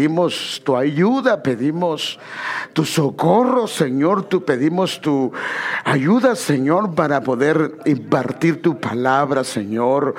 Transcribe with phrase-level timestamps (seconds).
[0.00, 2.18] pedimos tu ayuda, pedimos
[2.72, 5.30] tu socorro, Señor, tú pedimos tu
[5.84, 10.14] ayuda, Señor, para poder impartir tu palabra, Señor.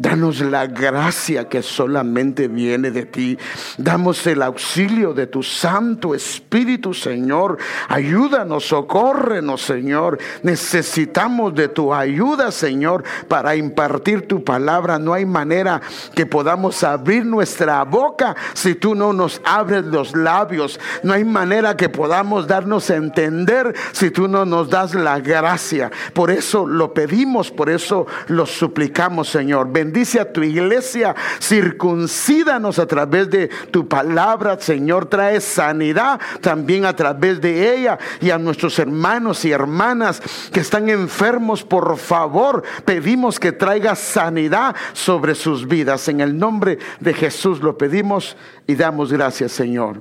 [0.00, 3.36] Danos la gracia que solamente viene de ti.
[3.76, 7.58] Damos el auxilio de tu Santo Espíritu, Señor.
[7.86, 10.16] Ayúdanos, socórrenos, Señor.
[10.42, 14.98] Necesitamos de tu ayuda, Señor, para impartir tu palabra.
[14.98, 15.82] No hay manera
[16.14, 20.80] que podamos abrir nuestra boca si tú no nos abres los labios.
[21.02, 25.90] No hay manera que podamos darnos a entender si tú no nos das la gracia.
[26.14, 32.86] Por eso lo pedimos, por eso lo suplicamos, Señor bendice a tu iglesia, circuncídanos a
[32.86, 38.78] través de tu palabra, Señor, trae sanidad también a través de ella y a nuestros
[38.78, 40.22] hermanos y hermanas
[40.52, 46.06] que están enfermos, por favor, pedimos que traiga sanidad sobre sus vidas.
[46.06, 48.36] En el nombre de Jesús lo pedimos
[48.68, 50.00] y damos gracias, Señor.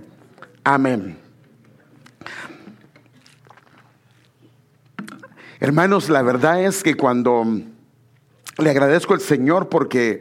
[0.63, 1.17] Amén.
[5.59, 7.43] Hermanos, la verdad es que cuando
[8.61, 10.19] le agradezco al Señor porque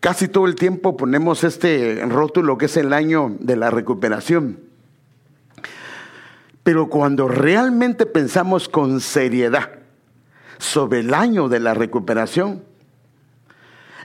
[0.00, 4.60] casi todo el tiempo ponemos este rótulo que es el año de la recuperación.
[6.62, 9.70] Pero cuando realmente pensamos con seriedad
[10.58, 12.62] sobre el año de la recuperación,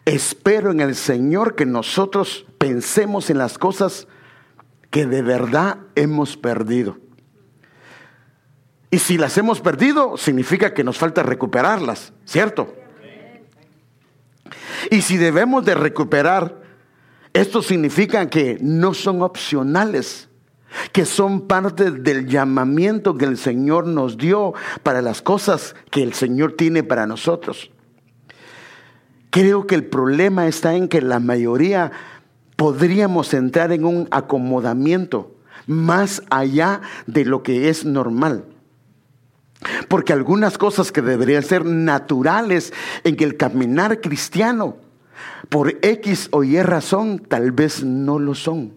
[0.05, 4.07] espero en el Señor que nosotros pensemos en las cosas
[4.89, 6.97] que de verdad hemos perdido.
[8.89, 12.73] Y si las hemos perdido, significa que nos falta recuperarlas, ¿cierto?
[14.91, 16.61] Y si debemos de recuperar,
[17.33, 20.29] esto significa que no son opcionales,
[20.91, 26.13] que son parte del llamamiento que el Señor nos dio para las cosas que el
[26.13, 27.71] Señor tiene para nosotros.
[29.31, 31.91] Creo que el problema está en que la mayoría
[32.55, 35.35] podríamos entrar en un acomodamiento
[35.67, 38.45] más allá de lo que es normal.
[39.87, 44.77] Porque algunas cosas que deberían ser naturales en el caminar cristiano,
[45.49, 48.73] por X o Y razón, tal vez no lo son.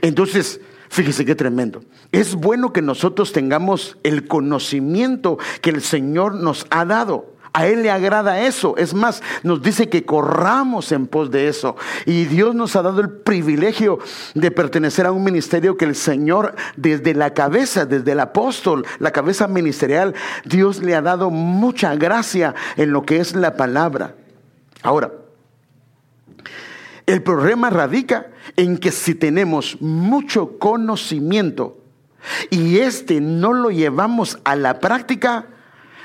[0.00, 1.82] Entonces, fíjese qué tremendo.
[2.12, 7.33] Es bueno que nosotros tengamos el conocimiento que el Señor nos ha dado.
[7.54, 8.76] A Él le agrada eso.
[8.76, 11.76] Es más, nos dice que corramos en pos de eso.
[12.04, 14.00] Y Dios nos ha dado el privilegio
[14.34, 19.12] de pertenecer a un ministerio que el Señor, desde la cabeza, desde el apóstol, la
[19.12, 24.16] cabeza ministerial, Dios le ha dado mucha gracia en lo que es la palabra.
[24.82, 25.12] Ahora,
[27.06, 31.78] el problema radica en que si tenemos mucho conocimiento
[32.50, 35.46] y este no lo llevamos a la práctica,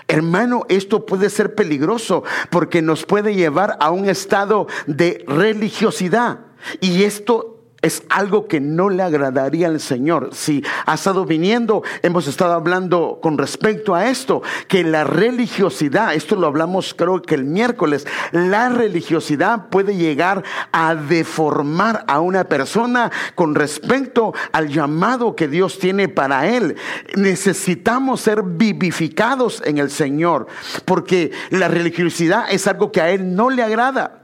[0.09, 6.39] Hermano, esto puede ser peligroso porque nos puede llevar a un estado de religiosidad.
[6.81, 10.29] Y esto es algo que no le agradaría al Señor.
[10.33, 16.35] Si ha estado viniendo, hemos estado hablando con respecto a esto, que la religiosidad, esto
[16.35, 23.11] lo hablamos creo que el miércoles, la religiosidad puede llegar a deformar a una persona
[23.35, 26.75] con respecto al llamado que Dios tiene para él.
[27.15, 30.47] Necesitamos ser vivificados en el Señor,
[30.85, 34.23] porque la religiosidad es algo que a él no le agrada.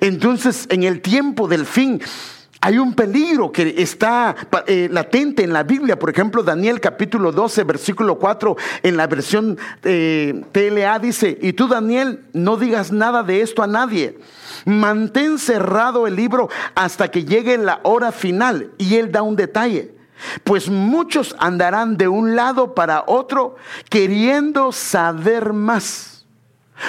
[0.00, 2.00] Entonces, en el tiempo del fin,
[2.60, 4.34] hay un peligro que está
[4.66, 5.98] eh, latente en la Biblia.
[5.98, 11.68] Por ejemplo, Daniel capítulo 12, versículo 4, en la versión eh, TLA dice, y tú
[11.68, 14.18] Daniel, no digas nada de esto a nadie.
[14.64, 18.72] Mantén cerrado el libro hasta que llegue la hora final.
[18.76, 19.94] Y él da un detalle.
[20.42, 23.54] Pues muchos andarán de un lado para otro
[23.88, 26.26] queriendo saber más.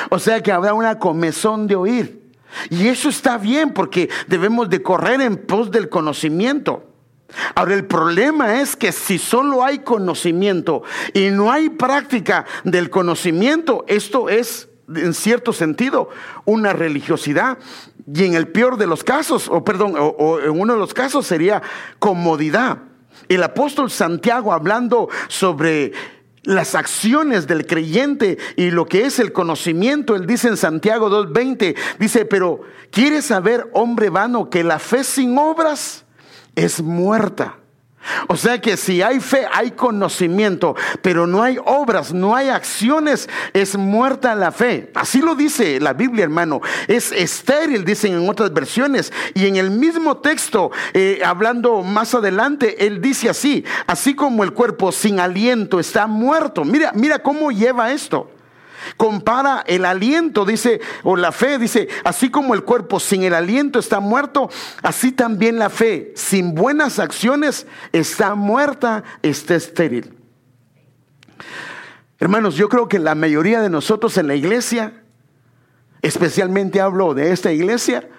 [0.10, 2.29] O sea que habrá una comezón de oír.
[2.70, 6.86] Y eso está bien porque debemos de correr en pos del conocimiento.
[7.56, 10.84] Ahora el problema es que si solo hay conocimiento
[11.14, 16.10] y no hay práctica del conocimiento, esto es en cierto sentido
[16.46, 17.60] una religiosidad
[18.12, 21.28] y en el peor de los casos, o perdón, o, en uno de los casos
[21.28, 21.62] sería
[22.00, 22.80] comodidad.
[23.28, 25.92] El apóstol Santiago hablando sobre
[26.44, 30.16] las acciones del creyente y lo que es el conocimiento.
[30.16, 35.38] Él dice en Santiago 2.20, dice, pero ¿quieres saber, hombre vano, que la fe sin
[35.38, 36.06] obras
[36.56, 37.59] es muerta?
[38.28, 43.30] O sea que si hay fe, hay conocimiento, pero no hay obras, no hay acciones,
[43.54, 44.92] es muerta la fe.
[44.96, 46.62] Así lo dice la Biblia, hermano.
[46.88, 49.12] Es estéril, dicen en otras versiones.
[49.34, 54.54] Y en el mismo texto, eh, hablando más adelante, él dice así, así como el
[54.54, 56.64] cuerpo sin aliento está muerto.
[56.64, 58.30] Mira, mira cómo lleva esto.
[58.98, 63.80] Compara el aliento, dice, o la fe, dice, así como el cuerpo sin el aliento
[63.80, 64.50] está muerto,
[64.82, 70.14] así también la fe sin buenas acciones está muerta, está estéril.
[72.20, 75.04] Hermanos, yo creo que la mayoría de nosotros en la iglesia,
[76.02, 78.10] especialmente hablo de esta iglesia,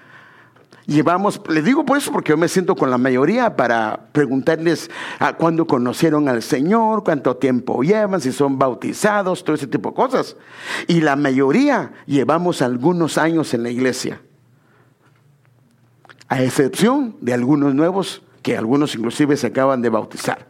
[0.91, 5.35] llevamos, les digo por eso porque yo me siento con la mayoría para preguntarles a
[5.35, 10.37] cuándo conocieron al Señor, cuánto tiempo llevan, si son bautizados, todo ese tipo de cosas.
[10.89, 14.21] Y la mayoría llevamos algunos años en la iglesia,
[16.29, 20.50] a excepción de algunos nuevos que algunos inclusive se acaban de bautizar.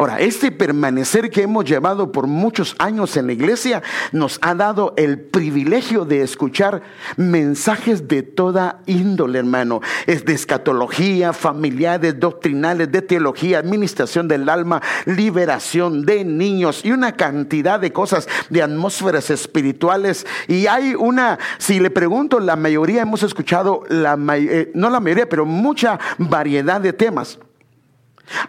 [0.00, 3.82] Ahora, este permanecer que hemos llevado por muchos años en la iglesia
[4.12, 6.80] nos ha dado el privilegio de escuchar
[7.18, 9.82] mensajes de toda índole, hermano.
[10.06, 17.12] Es de escatología, familiares, doctrinales, de teología, administración del alma, liberación de niños y una
[17.12, 20.26] cantidad de cosas, de atmósferas espirituales.
[20.48, 25.28] Y hay una, si le pregunto, la mayoría hemos escuchado, la, eh, no la mayoría,
[25.28, 27.38] pero mucha variedad de temas.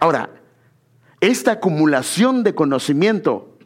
[0.00, 0.30] Ahora,
[1.22, 3.56] esta acumulación de conocimiento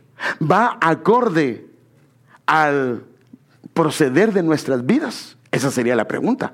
[0.40, 1.66] va acorde
[2.44, 3.02] al
[3.72, 5.38] proceder de nuestras vidas?
[5.50, 6.52] Esa sería la pregunta.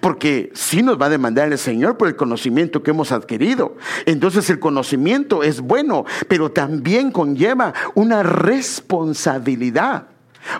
[0.00, 3.76] Porque si nos va a demandar el Señor por el conocimiento que hemos adquirido.
[4.04, 10.06] Entonces el conocimiento es bueno, pero también conlleva una responsabilidad.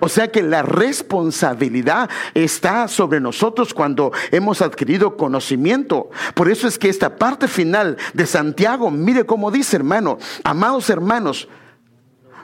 [0.01, 6.11] O sea que la responsabilidad está sobre nosotros cuando hemos adquirido conocimiento.
[6.35, 11.49] Por eso es que esta parte final de Santiago, mire cómo dice hermano, amados hermanos,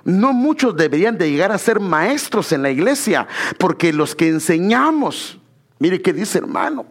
[0.05, 5.39] no muchos deberían de llegar a ser maestros en la iglesia, porque los que enseñamos,
[5.79, 6.87] mire qué dice hermano.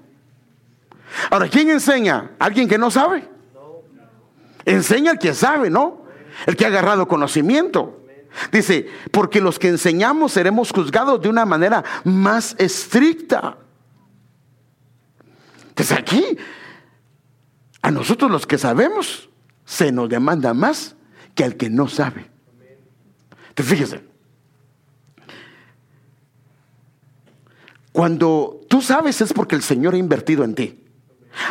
[1.30, 2.32] Ahora, ¿quién enseña?
[2.38, 3.28] ¿Alguien que no sabe?
[4.66, 6.04] Enseña el que sabe, ¿no?
[6.46, 8.07] El que ha agarrado conocimiento.
[8.52, 13.58] Dice, porque los que enseñamos seremos juzgados de una manera más estricta.
[15.70, 16.38] Entonces aquí,
[17.82, 19.30] a nosotros los que sabemos,
[19.66, 20.96] se nos demanda más
[21.36, 22.30] que al que no sabe.
[23.50, 24.04] Entonces fíjese,
[27.92, 30.84] cuando tú sabes es porque el Señor ha invertido en ti.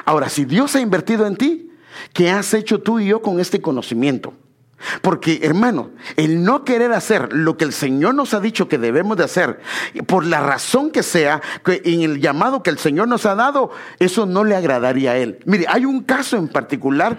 [0.05, 1.71] Ahora, si Dios ha invertido en ti,
[2.12, 4.35] ¿qué has hecho tú y yo con este conocimiento?
[5.00, 9.17] Porque, hermano, el no querer hacer lo que el Señor nos ha dicho que debemos
[9.17, 9.61] de hacer,
[10.06, 14.26] por la razón que sea, en el llamado que el Señor nos ha dado, eso
[14.26, 15.38] no le agradaría a Él.
[15.46, 17.17] Mire, hay un caso en particular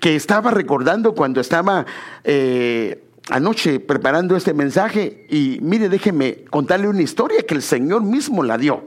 [0.00, 1.86] que estaba recordando cuando estaba
[2.24, 8.42] eh, anoche preparando este mensaje y mire, déjeme contarle una historia que el Señor mismo
[8.42, 8.84] la dio.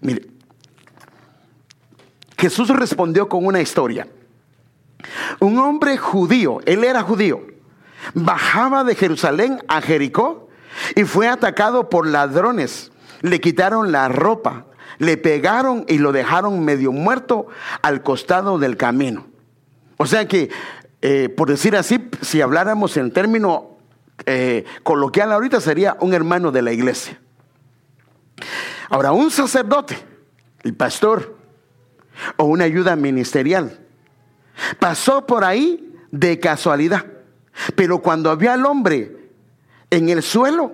[0.00, 0.26] Mire,
[2.36, 4.06] Jesús respondió con una historia.
[5.40, 7.42] Un hombre judío, él era judío,
[8.14, 10.48] bajaba de Jerusalén a Jericó
[10.94, 12.90] y fue atacado por ladrones.
[13.20, 14.66] Le quitaron la ropa,
[14.98, 17.46] le pegaron y lo dejaron medio muerto
[17.82, 19.26] al costado del camino.
[19.96, 20.50] O sea que,
[21.02, 23.76] eh, por decir así, si habláramos en término
[24.26, 27.20] eh, coloquial ahorita, sería un hermano de la iglesia.
[28.90, 29.96] Ahora, un sacerdote,
[30.62, 31.36] el pastor,
[32.36, 33.83] o una ayuda ministerial,
[34.78, 37.04] Pasó por ahí de casualidad.
[37.74, 39.30] Pero cuando había al hombre
[39.90, 40.72] en el suelo,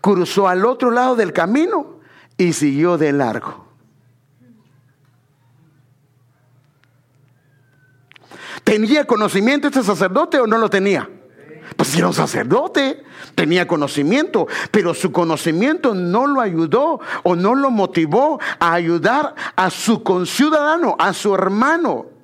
[0.00, 2.00] cruzó al otro lado del camino
[2.36, 3.66] y siguió de largo.
[8.64, 11.08] ¿Tenía conocimiento este sacerdote o no lo tenía?
[11.76, 13.04] Pues era un sacerdote,
[13.34, 19.70] tenía conocimiento, pero su conocimiento no lo ayudó o no lo motivó a ayudar a
[19.70, 22.15] su conciudadano, a su hermano.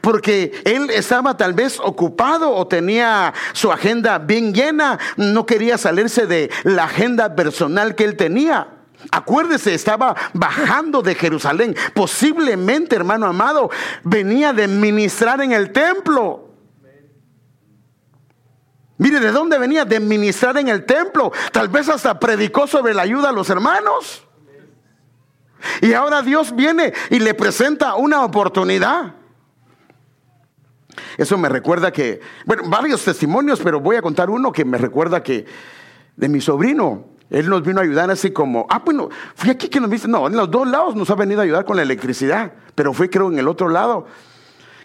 [0.00, 6.26] Porque él estaba tal vez ocupado o tenía su agenda bien llena, no quería salirse
[6.26, 8.68] de la agenda personal que él tenía.
[9.10, 11.74] Acuérdese, estaba bajando de Jerusalén.
[11.94, 13.70] Posiblemente, hermano amado,
[14.04, 16.50] venía de ministrar en el templo.
[18.98, 19.86] Mire, ¿de dónde venía?
[19.86, 21.32] De ministrar en el templo.
[21.52, 24.26] Tal vez hasta predicó sobre la ayuda a los hermanos.
[25.80, 29.14] Y ahora Dios viene y le presenta una oportunidad.
[31.16, 35.22] Eso me recuerda que, bueno, varios testimonios, pero voy a contar uno que me recuerda
[35.22, 35.46] que
[36.16, 37.06] de mi sobrino.
[37.30, 40.26] Él nos vino a ayudar así como, ah, bueno, fui aquí que nos viste, no,
[40.26, 43.30] en los dos lados nos ha venido a ayudar con la electricidad, pero fue creo
[43.30, 44.06] en el otro lado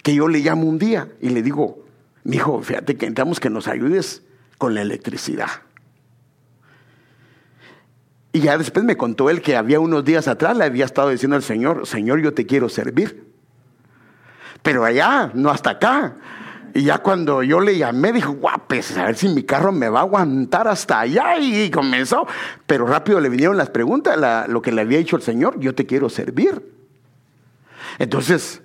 [0.03, 1.84] que yo le llamo un día y le digo,
[2.24, 4.22] mi hijo, fíjate que necesitamos que nos ayudes
[4.60, 5.50] con la electricidad.
[8.31, 11.36] Y ya después me contó él que había unos días atrás le había estado diciendo
[11.36, 13.25] al Señor, Señor, yo te quiero servir
[14.65, 16.15] pero allá, no hasta acá.
[16.74, 20.00] Y ya cuando yo le llamé, dijo, guapes, a ver si mi carro me va
[20.00, 21.38] a aguantar hasta allá.
[21.38, 22.25] Y comenzó.
[22.65, 24.17] Pero rápido le vinieron las preguntas,
[24.50, 26.63] lo que le había dicho el Señor, yo te quiero servir.
[28.00, 28.63] Entonces,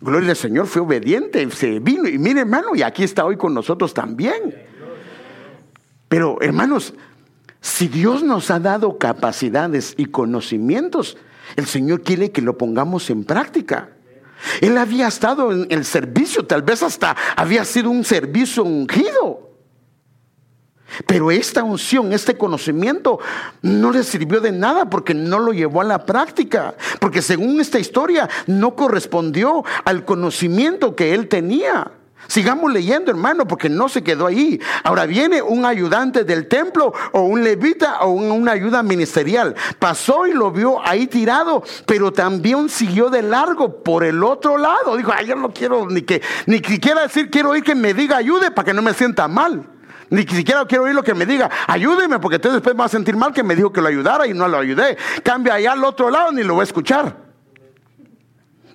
[0.00, 2.08] gloria al Señor, fue obediente, se vino.
[2.08, 4.52] Y mire, hermano, y aquí está hoy con nosotros también.
[6.08, 6.92] Pero, hermanos,
[7.60, 11.16] si Dios nos ha dado capacidades y conocimientos,
[11.54, 13.90] el Señor quiere que lo pongamos en práctica.
[14.60, 19.46] Él había estado en el servicio, tal vez hasta había sido un servicio ungido.
[21.06, 23.18] Pero esta unción, este conocimiento
[23.62, 26.74] no le sirvió de nada porque no lo llevó a la práctica.
[27.00, 31.90] Porque según esta historia no correspondió al conocimiento que él tenía.
[32.28, 34.60] Sigamos leyendo, hermano, porque no se quedó ahí.
[34.82, 39.54] Ahora viene un ayudante del templo o un levita o una ayuda ministerial.
[39.78, 44.96] Pasó y lo vio ahí tirado, pero también siguió de largo por el otro lado.
[44.96, 48.16] Dijo, ay, yo no quiero ni que, ni siquiera decir, quiero oír que me diga
[48.16, 49.70] ayude para que no me sienta mal.
[50.08, 52.88] Ni siquiera quiero oír lo que me diga, ayúdeme, porque entonces después me va a
[52.88, 54.96] sentir mal que me dijo que lo ayudara y no lo ayudé.
[55.22, 57.16] Cambia allá al otro lado, ni lo voy a escuchar.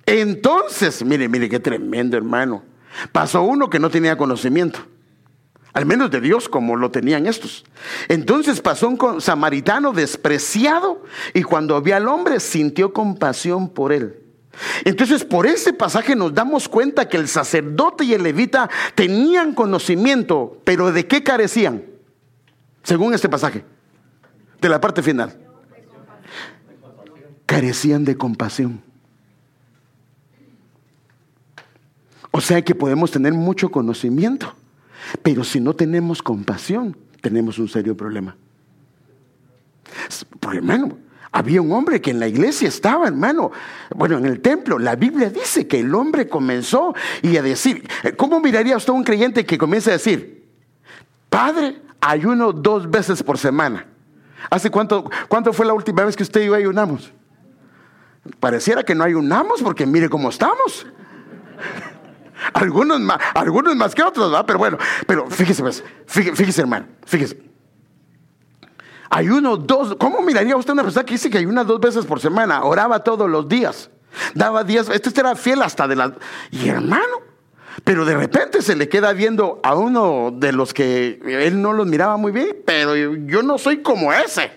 [0.04, 2.62] Entonces, mire, mire, qué tremendo, hermano.
[3.12, 4.80] Pasó uno que no tenía conocimiento,
[5.72, 7.64] al menos de Dios como lo tenían estos.
[8.08, 11.02] Entonces pasó un samaritano despreciado
[11.34, 14.18] y cuando vio al hombre sintió compasión por él.
[14.84, 20.60] Entonces por ese pasaje nos damos cuenta que el sacerdote y el levita tenían conocimiento,
[20.64, 21.84] pero ¿de qué carecían?
[22.82, 23.64] Según este pasaje,
[24.60, 25.38] de la parte final.
[27.46, 28.82] Carecían de compasión.
[32.32, 34.54] O sea que podemos tener mucho conocimiento,
[35.22, 38.36] pero si no tenemos compasión, tenemos un serio problema.
[40.40, 40.96] Porque, hermano,
[41.30, 43.52] había un hombre que en la iglesia estaba, hermano,
[43.94, 44.78] bueno, en el templo.
[44.78, 47.86] La Biblia dice que el hombre comenzó y a decir,
[48.16, 50.48] ¿cómo miraría usted a un creyente que comienza a decir,
[51.28, 53.86] Padre, ayuno dos veces por semana?
[54.50, 57.12] ¿Hace cuánto, cuánto fue la última vez que usted y yo ayunamos?
[58.40, 60.86] Pareciera que no ayunamos porque mire cómo estamos.
[62.52, 64.44] Algunos más, algunos más que otros, ¿verdad?
[64.46, 67.38] Pero bueno, pero fíjese, pues, fíjese, hermano, fíjese.
[69.10, 72.64] Ayuno dos, ¿cómo miraría usted una persona que dice que ayuna dos veces por semana?
[72.64, 73.90] Oraba todos los días,
[74.34, 76.14] daba días, este era fiel hasta de la...
[76.50, 77.20] Y hermano,
[77.84, 81.86] pero de repente se le queda viendo a uno de los que él no los
[81.86, 84.50] miraba muy bien, pero yo no soy como ese.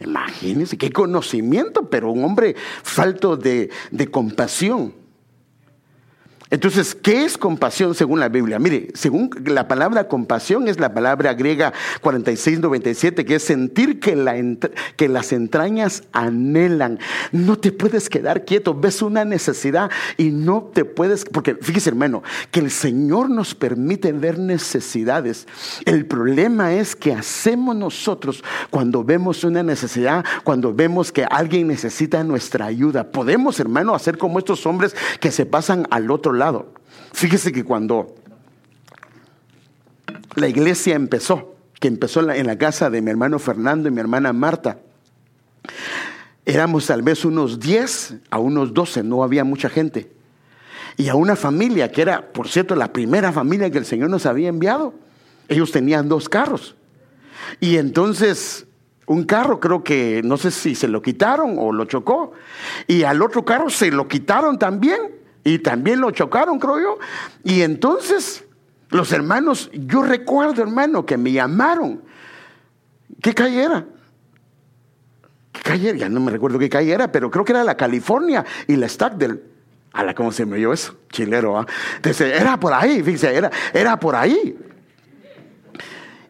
[0.00, 4.94] Imagínense qué conocimiento, pero un hombre falto de, de compasión.
[6.50, 8.58] Entonces, ¿qué es compasión según la Biblia?
[8.58, 14.58] Mire, según la palabra compasión es la palabra griega 4697, que es sentir que,
[14.96, 17.00] que las entrañas anhelan.
[17.32, 22.22] No te puedes quedar quieto, ves una necesidad y no te puedes, porque fíjese hermano,
[22.50, 25.46] que el Señor nos permite ver necesidades.
[25.84, 32.24] El problema es que hacemos nosotros cuando vemos una necesidad, cuando vemos que alguien necesita
[32.24, 33.12] nuestra ayuda.
[33.12, 36.72] Podemos, hermano, hacer como estos hombres que se pasan al otro lado lado.
[37.12, 38.14] Fíjese que cuando
[40.34, 44.32] la iglesia empezó, que empezó en la casa de mi hermano Fernando y mi hermana
[44.32, 44.78] Marta,
[46.44, 50.10] éramos tal vez unos 10 a unos 12, no había mucha gente.
[50.96, 54.26] Y a una familia que era, por cierto, la primera familia que el Señor nos
[54.26, 54.94] había enviado,
[55.48, 56.74] ellos tenían dos carros.
[57.60, 58.66] Y entonces
[59.08, 62.32] un carro creo que no sé si se lo quitaron o lo chocó.
[62.86, 65.17] Y al otro carro se lo quitaron también.
[65.44, 66.98] Y también lo chocaron, creo yo.
[67.44, 68.44] Y entonces
[68.90, 72.02] los hermanos, yo recuerdo, hermano, que me llamaron.
[73.22, 73.86] ¿Qué calle era?
[75.52, 75.98] ¿Qué calle era?
[75.98, 78.88] Ya no me recuerdo qué calle era, pero creo que era la California y la
[78.88, 79.42] Stackdale.
[79.92, 81.58] A la cómo se me oyó eso, chilero.
[81.58, 81.66] ¿ah?
[82.02, 84.56] era por ahí, fíjese, era, era por ahí.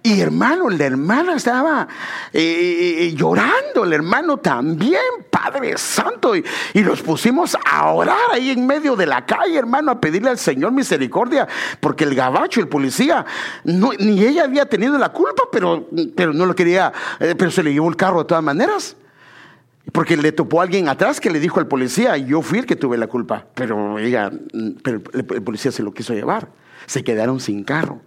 [0.02, 1.88] Y hermano, la hermana estaba
[2.32, 6.36] eh, eh, eh, llorando, el hermano también, Padre Santo.
[6.36, 10.38] Y, los pusimos a orar ahí en medio de la calle, hermano, a pedirle al
[10.38, 11.48] Señor misericordia,
[11.80, 13.26] porque el gabacho, el policía,
[13.64, 17.88] ni ella había tenido la culpa, pero, pero no lo quería, pero se le llevó
[17.88, 18.96] el carro de todas maneras.
[19.92, 22.76] Porque le topó a alguien atrás que le dijo al policía, yo fui el que
[22.76, 24.30] tuve la culpa, pero ella,
[24.82, 26.48] pero el policía se lo quiso llevar.
[26.86, 28.00] Se quedaron sin carro.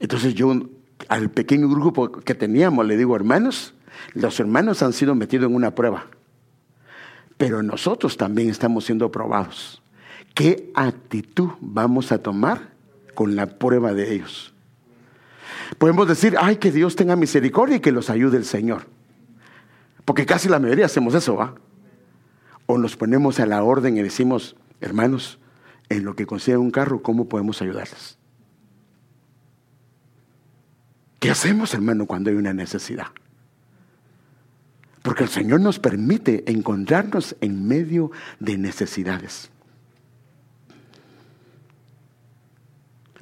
[0.00, 0.52] Entonces yo
[1.08, 3.74] al pequeño grupo que teníamos le digo, hermanos,
[4.14, 6.06] los hermanos han sido metidos en una prueba,
[7.36, 9.82] pero nosotros también estamos siendo probados.
[10.34, 12.70] ¿Qué actitud vamos a tomar
[13.14, 14.54] con la prueba de ellos?
[15.78, 18.86] Podemos decir, ay, que Dios tenga misericordia y que los ayude el Señor.
[20.04, 21.54] Porque casi la mayoría hacemos eso, ¿va?
[22.66, 25.38] O nos ponemos a la orden y decimos, hermanos,
[25.88, 28.19] en lo que consiguen un carro, ¿cómo podemos ayudarles?
[31.20, 33.08] ¿Qué hacemos, hermano, cuando hay una necesidad?
[35.02, 39.50] Porque el Señor nos permite encontrarnos en medio de necesidades.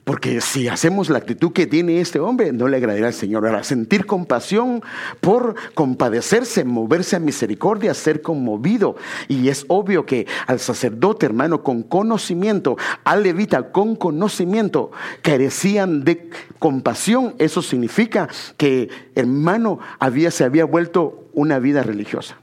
[0.09, 3.47] Porque si hacemos la actitud que tiene este hombre, no le agradará al Señor.
[3.47, 4.83] Ahora, sentir compasión
[5.21, 8.97] por compadecerse, moverse a misericordia, ser conmovido.
[9.29, 16.31] Y es obvio que al sacerdote, hermano, con conocimiento, al levita con conocimiento, carecían de
[16.59, 17.35] compasión.
[17.37, 22.39] Eso significa que, hermano, había, se había vuelto una vida religiosa.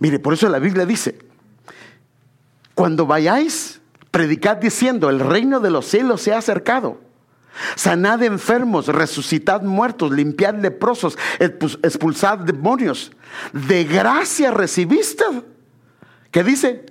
[0.00, 1.20] Mire, por eso la Biblia dice,
[2.74, 3.78] cuando vayáis
[4.12, 7.00] Predicad diciendo, el reino de los cielos se ha acercado.
[7.76, 13.10] Sanad enfermos, resucitad muertos, limpiad leprosos, expulsad demonios.
[13.54, 15.24] De gracia recibiste.
[16.30, 16.84] ¿Qué dice?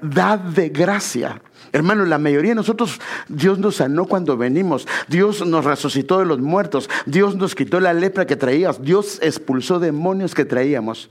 [0.00, 1.42] Dad de gracia.
[1.72, 4.88] Hermano, la mayoría de nosotros, Dios nos sanó cuando venimos.
[5.08, 6.88] Dios nos resucitó de los muertos.
[7.04, 8.80] Dios nos quitó la lepra que traías.
[8.80, 11.10] Dios expulsó demonios que traíamos.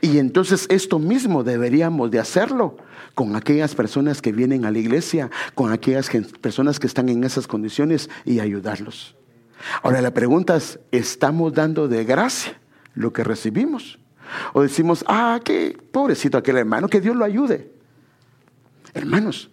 [0.00, 2.78] Y entonces esto mismo deberíamos de hacerlo
[3.14, 7.46] con aquellas personas que vienen a la iglesia, con aquellas personas que están en esas
[7.46, 9.16] condiciones y ayudarlos.
[9.82, 12.58] Ahora la pregunta es, ¿estamos dando de gracia
[12.94, 13.98] lo que recibimos?
[14.52, 17.72] O decimos, ah, qué pobrecito aquel hermano, que Dios lo ayude.
[18.94, 19.50] Hermanos,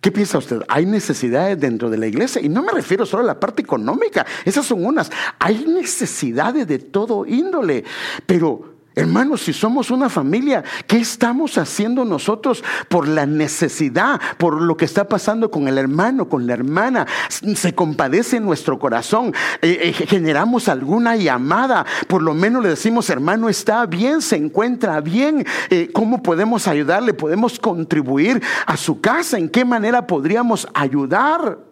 [0.00, 0.62] ¿Qué piensa usted?
[0.68, 4.24] Hay necesidades dentro de la iglesia y no me refiero solo a la parte económica,
[4.44, 5.10] esas son unas.
[5.40, 7.82] Hay necesidades de todo índole,
[8.24, 14.76] pero Hermanos, si somos una familia, ¿qué estamos haciendo nosotros por la necesidad, por lo
[14.76, 17.06] que está pasando con el hermano, con la hermana?
[17.54, 23.08] Se compadece en nuestro corazón, eh, eh, generamos alguna llamada, por lo menos le decimos,
[23.08, 27.14] hermano, está bien, se encuentra bien, eh, ¿cómo podemos ayudarle?
[27.14, 29.38] ¿Podemos contribuir a su casa?
[29.38, 31.67] ¿En qué manera podríamos ayudar?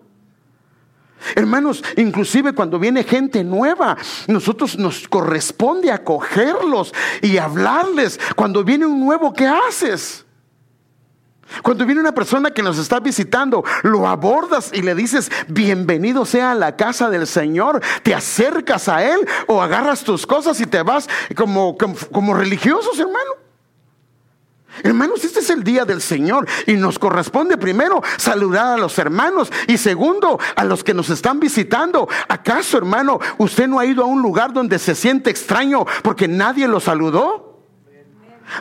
[1.35, 3.97] Hermanos, inclusive cuando viene gente nueva,
[4.29, 6.93] nosotros nos corresponde acogerlos
[7.23, 8.21] y hablarles.
[8.37, 10.25] Cuando viene un nuevo, ¿qué haces?
[11.63, 16.53] Cuando viene una persona que nos está visitando, lo abordas y le dices, bienvenido sea
[16.53, 20.83] a la casa del Señor, te acercas a Él o agarras tus cosas y te
[20.83, 23.46] vas como, como, como religiosos, hermano.
[24.83, 29.51] Hermanos, este es el día del Señor y nos corresponde primero saludar a los hermanos
[29.67, 32.09] y segundo a los que nos están visitando.
[32.29, 36.69] ¿Acaso, hermano, usted no ha ido a un lugar donde se siente extraño porque nadie
[36.69, 37.47] lo saludó?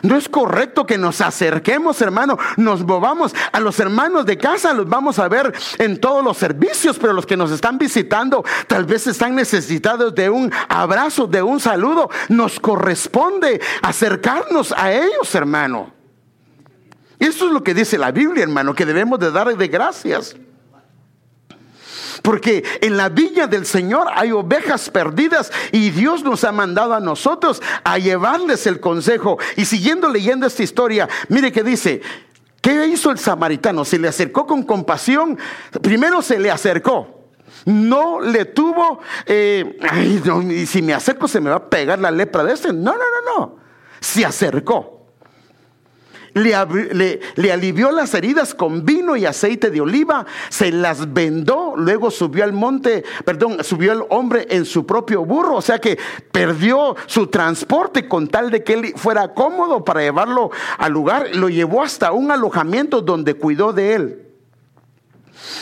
[0.02, 3.34] No es correcto que nos acerquemos, hermano, nos movamos.
[3.52, 7.26] A los hermanos de casa los vamos a ver en todos los servicios, pero los
[7.26, 12.10] que nos están visitando tal vez están necesitados de un abrazo, de un saludo.
[12.28, 15.95] Nos corresponde acercarnos a ellos, hermano.
[17.18, 20.36] Eso es lo que dice la Biblia, hermano, que debemos de dar de gracias.
[22.22, 27.00] Porque en la viña del Señor hay ovejas perdidas y Dios nos ha mandado a
[27.00, 29.38] nosotros a llevarles el consejo.
[29.56, 32.02] Y siguiendo leyendo esta historia, mire que dice,
[32.60, 33.84] ¿qué hizo el samaritano?
[33.84, 35.38] Se le acercó con compasión.
[35.82, 37.28] Primero se le acercó.
[37.64, 42.10] No le tuvo, eh, ay, y si me acerco se me va a pegar la
[42.10, 42.72] lepra de este.
[42.72, 43.56] No, no, no, no.
[44.00, 44.95] Se acercó
[46.36, 52.44] le, alivió las heridas con vino y aceite de oliva, se las vendó, luego subió
[52.44, 55.98] al monte, perdón, subió el hombre en su propio burro, o sea que
[56.30, 61.48] perdió su transporte con tal de que él fuera cómodo para llevarlo al lugar, lo
[61.48, 64.25] llevó hasta un alojamiento donde cuidó de él.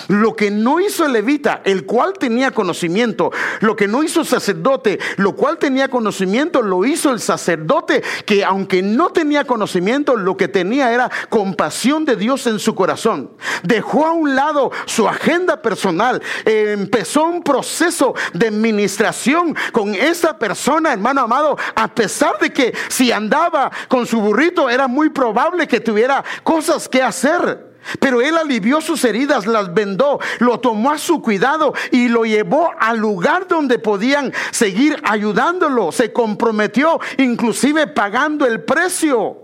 [0.09, 4.27] Lo que no hizo el levita, el cual tenía conocimiento, lo que no hizo el
[4.27, 10.37] sacerdote, lo cual tenía conocimiento, lo hizo el sacerdote, que aunque no tenía conocimiento, lo
[10.37, 13.31] que tenía era compasión de Dios en su corazón.
[13.63, 20.93] Dejó a un lado su agenda personal, empezó un proceso de administración con esa persona,
[20.93, 25.81] hermano amado, a pesar de que si andaba con su burrito era muy probable que
[25.81, 27.74] tuviera cosas que hacer.
[28.01, 32.71] Pero él alivió sus heridas, las vendó, lo tomó a su cuidado y lo llevó
[32.79, 35.93] al lugar donde podían seguir ayudándolo.
[35.93, 39.41] Se comprometió inclusive pagando el precio.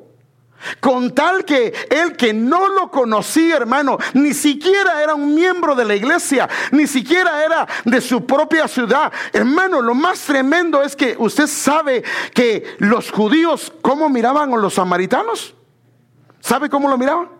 [0.78, 5.86] Con tal que él que no lo conocía, hermano, ni siquiera era un miembro de
[5.86, 9.10] la iglesia, ni siquiera era de su propia ciudad.
[9.32, 14.74] Hermano, lo más tremendo es que usted sabe que los judíos, ¿cómo miraban a los
[14.74, 15.54] samaritanos?
[16.40, 17.39] ¿Sabe cómo lo miraban?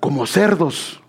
[0.00, 1.00] Como cerdos.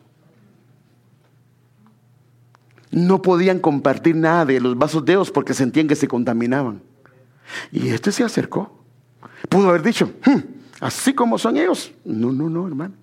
[2.92, 6.82] No podían compartir nada de los vasos de Dios porque sentían que se contaminaban.
[7.72, 8.84] Y este se acercó.
[9.48, 10.40] Pudo haber dicho, hmm,
[10.82, 11.92] así como son ellos.
[12.04, 12.96] No, no, no, hermano.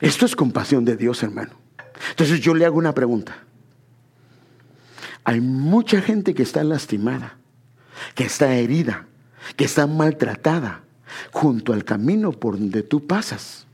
[0.00, 1.52] Esto es compasión de Dios, hermano.
[2.10, 3.36] Entonces yo le hago una pregunta.
[5.24, 7.36] Hay mucha gente que está lastimada,
[8.14, 9.06] que está herida,
[9.56, 10.85] que está maltratada
[11.32, 13.66] junto al camino por donde tú pasas.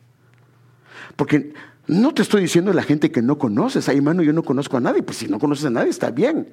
[1.17, 1.53] Porque
[1.87, 3.89] no te estoy diciendo la gente que no conoces.
[3.89, 5.03] Ay, hermano, yo no conozco a nadie.
[5.03, 6.49] Pues si no conoces a nadie, está bien.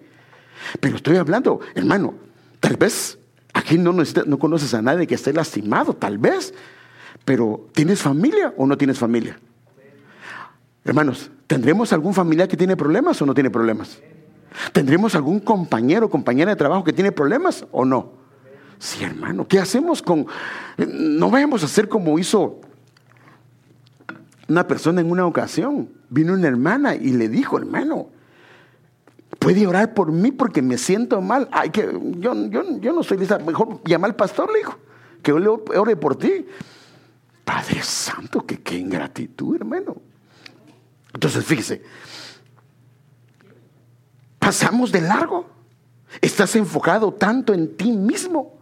[0.79, 2.15] Pero estoy hablando, hermano,
[2.59, 3.17] tal vez
[3.53, 6.53] aquí no, no conoces a nadie que esté lastimado, tal vez.
[7.25, 9.39] Pero ¿tienes familia o no tienes familia?
[10.83, 13.99] Hermanos, ¿tendremos algún familiar que tiene problemas o no tiene problemas?
[14.73, 18.13] ¿Tendremos algún compañero o compañera de trabajo que tiene problemas o no?
[18.79, 20.25] Sí, hermano, ¿qué hacemos con...
[20.77, 22.61] No vayamos a hacer como hizo
[24.47, 25.89] una persona en una ocasión.
[26.09, 28.07] Vino una hermana y le dijo, hermano,
[29.37, 31.49] puede orar por mí porque me siento mal.
[31.51, 33.37] Ay, que yo, yo, no soy lista.
[33.37, 34.77] Mejor llama al pastor, le dijo,
[35.21, 36.45] que yo le ore por ti.
[37.43, 39.97] Padre Santo, que qué ingratitud, hermano.
[41.13, 41.83] Entonces, fíjese,
[44.39, 45.47] pasamos de largo.
[46.21, 48.58] Estás enfocado tanto en ti mismo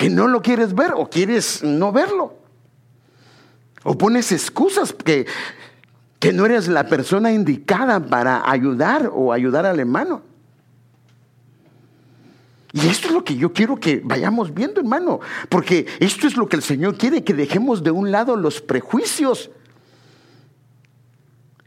[0.00, 2.32] que no lo quieres ver o quieres no verlo.
[3.82, 5.26] O pones excusas que,
[6.18, 10.22] que no eres la persona indicada para ayudar o ayudar al hermano.
[12.72, 16.48] Y esto es lo que yo quiero que vayamos viendo, hermano, porque esto es lo
[16.48, 19.50] que el Señor quiere, que dejemos de un lado los prejuicios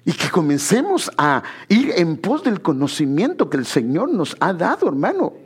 [0.05, 4.87] y que comencemos a ir en pos del conocimiento que el Señor nos ha dado,
[4.87, 5.42] hermano.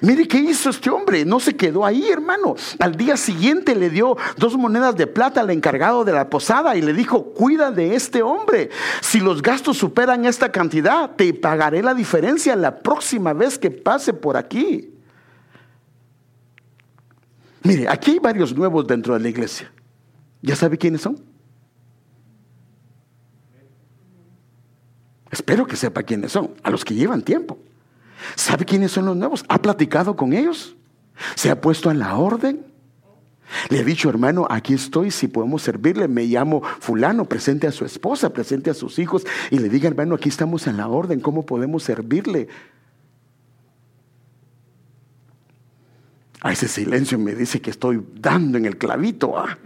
[0.00, 2.54] Mire qué hizo este hombre, no se quedó ahí, hermano.
[2.78, 6.82] Al día siguiente le dio dos monedas de plata al encargado de la posada y
[6.82, 8.70] le dijo, cuida de este hombre.
[9.00, 14.12] Si los gastos superan esta cantidad, te pagaré la diferencia la próxima vez que pase
[14.12, 14.92] por aquí.
[17.62, 19.72] Mire, aquí hay varios nuevos dentro de la iglesia.
[20.42, 21.20] ¿Ya sabe quiénes son?
[25.30, 27.58] Espero que sepa quiénes son, a los que llevan tiempo.
[28.34, 29.44] ¿Sabe quiénes son los nuevos?
[29.48, 30.76] ¿Ha platicado con ellos?
[31.34, 32.64] ¿Se ha puesto a la orden?
[33.68, 37.84] Le he dicho, hermano, aquí estoy, si podemos servirle, me llamo fulano, presente a su
[37.84, 41.46] esposa, presente a sus hijos, y le diga, hermano, aquí estamos en la orden, ¿cómo
[41.46, 42.48] podemos servirle?
[46.40, 49.38] A ese silencio me dice que estoy dando en el clavito.
[49.38, 49.58] ¿ah?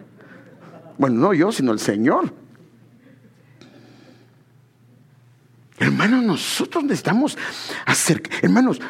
[0.98, 2.32] Bueno, no yo, sino el Señor.
[5.80, 7.38] Hermanos, nosotros necesitamos
[7.86, 8.80] hacer, hermanos,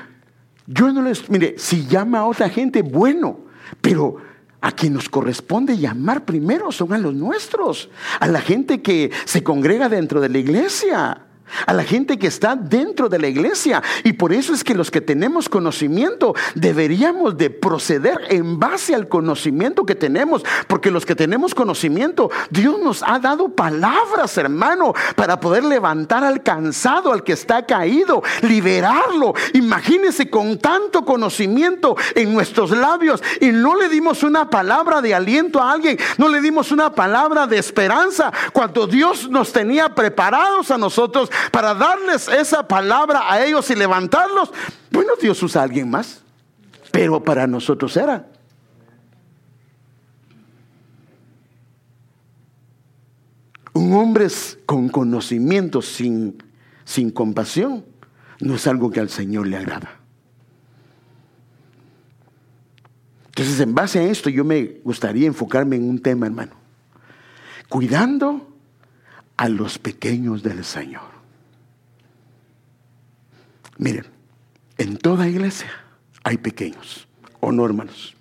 [0.66, 3.40] yo no les, mire, si llama a otra gente, bueno,
[3.80, 4.16] pero
[4.60, 9.44] a quien nos corresponde llamar primero son a los nuestros, a la gente que se
[9.44, 11.26] congrega dentro de la iglesia
[11.66, 13.82] a la gente que está dentro de la iglesia.
[14.04, 19.08] Y por eso es que los que tenemos conocimiento deberíamos de proceder en base al
[19.08, 20.44] conocimiento que tenemos.
[20.66, 26.42] Porque los que tenemos conocimiento, Dios nos ha dado palabras, hermano, para poder levantar al
[26.42, 29.34] cansado, al que está caído, liberarlo.
[29.54, 35.60] Imagínese con tanto conocimiento en nuestros labios y no le dimos una palabra de aliento
[35.60, 40.78] a alguien, no le dimos una palabra de esperanza cuando Dios nos tenía preparados a
[40.78, 44.52] nosotros para darles esa palabra a ellos y levantarlos,
[44.90, 46.22] bueno, Dios usa a alguien más,
[46.90, 48.26] pero para nosotros era.
[53.72, 54.26] Un hombre
[54.66, 56.42] con conocimiento sin,
[56.84, 57.84] sin compasión
[58.40, 60.00] no es algo que al Señor le agrada.
[63.26, 66.52] Entonces, en base a esto, yo me gustaría enfocarme en un tema, hermano.
[67.68, 68.54] Cuidando
[69.36, 71.19] a los pequeños del Señor.
[73.80, 74.04] Miren,
[74.76, 75.70] en toda iglesia
[76.22, 77.08] hay pequeños,
[77.40, 78.14] ¿o no, hermanos?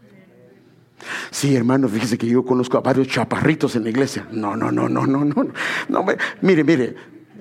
[1.31, 4.25] Sí, hermano, fíjese que yo conozco a varios chaparritos en la iglesia.
[4.31, 6.05] No, no, no, no, no, no.
[6.41, 6.95] mire, mire,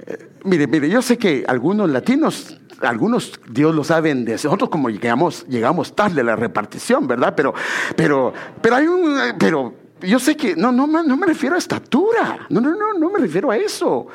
[0.05, 4.91] eh, mire, mire, yo sé que algunos latinos, algunos Dios lo saben de nosotros como
[4.91, 7.35] llegamos, llegamos tarde a la repartición, ¿verdad?
[7.37, 7.55] Pero,
[7.95, 12.47] pero, pero hay un, pero yo sé que no, no, no me refiero a estatura,
[12.49, 14.07] no, no, no, no me refiero a eso,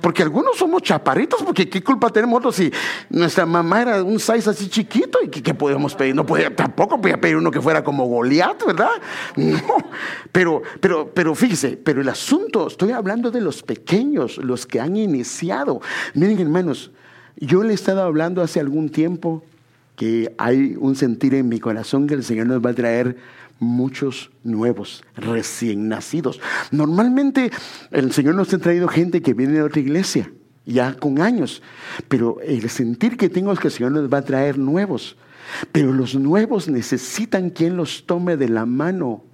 [0.00, 2.72] porque algunos somos chaparritos, porque qué culpa tenemos nosotros si
[3.10, 7.20] nuestra mamá era un size así chiquito y qué, podemos pedir, no podía, tampoco podía
[7.20, 8.90] pedir uno que fuera como Goliat, ¿verdad?
[9.36, 9.76] No,
[10.30, 14.96] pero, pero, pero fíjese, pero el asunto, estoy hablando de los pequeños, los que han
[14.96, 15.80] iniciado.
[16.14, 16.90] Miren hermanos,
[17.36, 19.42] yo le he estado hablando hace algún tiempo
[19.96, 23.16] que hay un sentir en mi corazón que el Señor nos va a traer
[23.58, 26.40] muchos nuevos, recién nacidos.
[26.70, 27.50] Normalmente
[27.90, 30.32] el Señor nos ha traído gente que viene de otra iglesia,
[30.66, 31.62] ya con años,
[32.08, 35.16] pero el sentir que tengo es que el Señor nos va a traer nuevos.
[35.70, 39.24] Pero los nuevos necesitan quien los tome de la mano.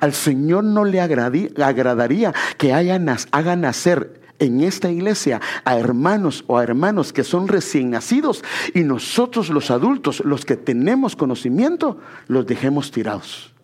[0.00, 6.58] Al Señor no le agradaría que hagan, hagan nacer en esta iglesia a hermanos o
[6.58, 8.42] a hermanos que son recién nacidos
[8.74, 13.54] y nosotros los adultos, los que tenemos conocimiento, los dejemos tirados.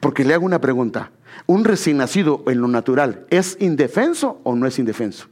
[0.00, 1.10] Porque le hago una pregunta,
[1.46, 5.26] ¿un recién nacido en lo natural es indefenso o no es indefenso?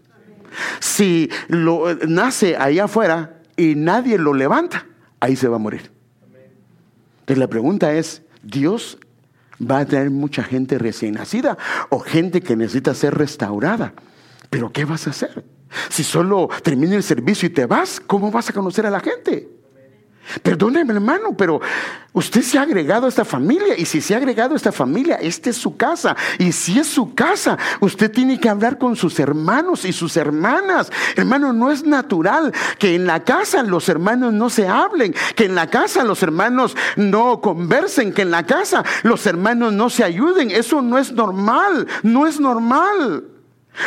[0.80, 4.86] Si lo nace allá afuera y nadie lo levanta,
[5.20, 5.90] ahí se va a morir.
[7.20, 8.98] Entonces la pregunta es, ¿Dios
[9.60, 11.56] va a tener mucha gente recién nacida
[11.90, 13.92] o gente que necesita ser restaurada?
[14.50, 15.44] Pero ¿qué vas a hacer?
[15.88, 19.48] Si solo termina el servicio y te vas, ¿cómo vas a conocer a la gente?
[20.42, 21.60] Perdóneme, hermano, pero
[22.12, 25.16] usted se ha agregado a esta familia y si se ha agregado a esta familia,
[25.16, 26.16] esta es su casa.
[26.38, 30.92] Y si es su casa, usted tiene que hablar con sus hermanos y sus hermanas.
[31.16, 35.54] Hermano, no es natural que en la casa los hermanos no se hablen, que en
[35.56, 40.50] la casa los hermanos no conversen, que en la casa los hermanos no se ayuden.
[40.50, 43.24] Eso no es normal, no es normal.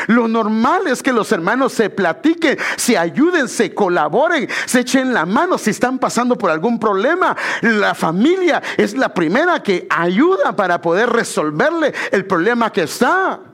[0.08, 5.26] Lo normal es que los hermanos se platiquen, se ayuden, se colaboren, se echen la
[5.26, 7.36] mano si están pasando por algún problema.
[7.62, 13.53] La familia es la primera que ayuda para poder resolverle el problema que está.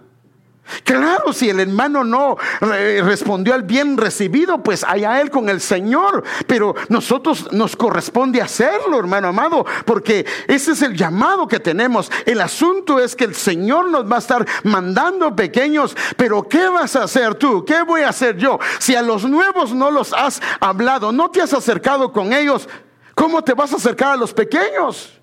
[0.83, 6.23] Claro, si el hermano no respondió al bien recibido, pues allá él con el Señor.
[6.47, 12.11] Pero nosotros nos corresponde hacerlo, hermano amado, porque ese es el llamado que tenemos.
[12.25, 16.95] El asunto es que el Señor nos va a estar mandando pequeños, pero ¿qué vas
[16.95, 17.65] a hacer tú?
[17.65, 18.59] ¿Qué voy a hacer yo?
[18.79, 22.67] Si a los nuevos no los has hablado, no te has acercado con ellos,
[23.15, 25.18] ¿cómo te vas a acercar a los pequeños?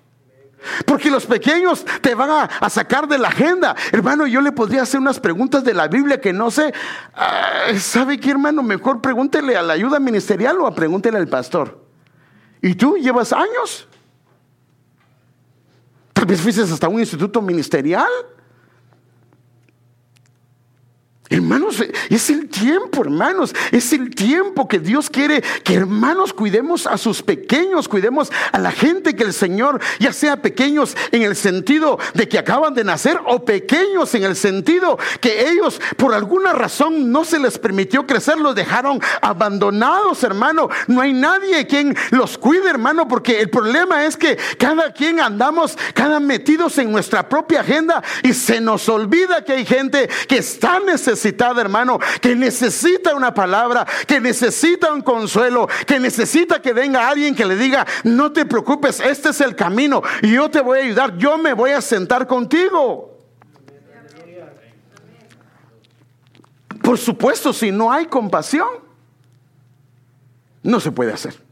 [0.85, 3.75] Porque los pequeños te van a, sacar de la agenda.
[3.91, 6.73] Hermano, yo le podría hacer unas preguntas de la Biblia que no sé.
[7.15, 8.63] Ah, ¿Sabe qué, hermano?
[8.63, 11.83] Mejor pregúntele a la ayuda ministerial o pregúntele al pastor.
[12.61, 13.87] ¿Y tú llevas años?
[16.13, 18.07] Tal vez fuiste hasta un instituto ministerial.
[21.29, 23.53] Hermanos, es el tiempo, hermanos.
[23.71, 28.71] Es el tiempo que Dios quiere que hermanos cuidemos a sus pequeños, cuidemos a la
[28.71, 33.19] gente que el Señor, ya sea pequeños en el sentido de que acaban de nacer
[33.25, 38.37] o pequeños en el sentido que ellos por alguna razón no se les permitió crecer,
[38.37, 40.69] los dejaron abandonados, hermano.
[40.87, 45.77] No hay nadie quien los cuide, hermano, porque el problema es que cada quien andamos,
[45.93, 50.79] cada metidos en nuestra propia agenda y se nos olvida que hay gente que está
[50.79, 57.09] necesitada necesitada, hermano, que necesita una palabra, que necesita un consuelo, que necesita que venga
[57.09, 60.79] alguien que le diga, no te preocupes, este es el camino y yo te voy
[60.79, 63.17] a ayudar, yo me voy a sentar contigo.
[66.83, 68.67] Por supuesto, si no hay compasión,
[70.61, 71.46] no se puede hacer.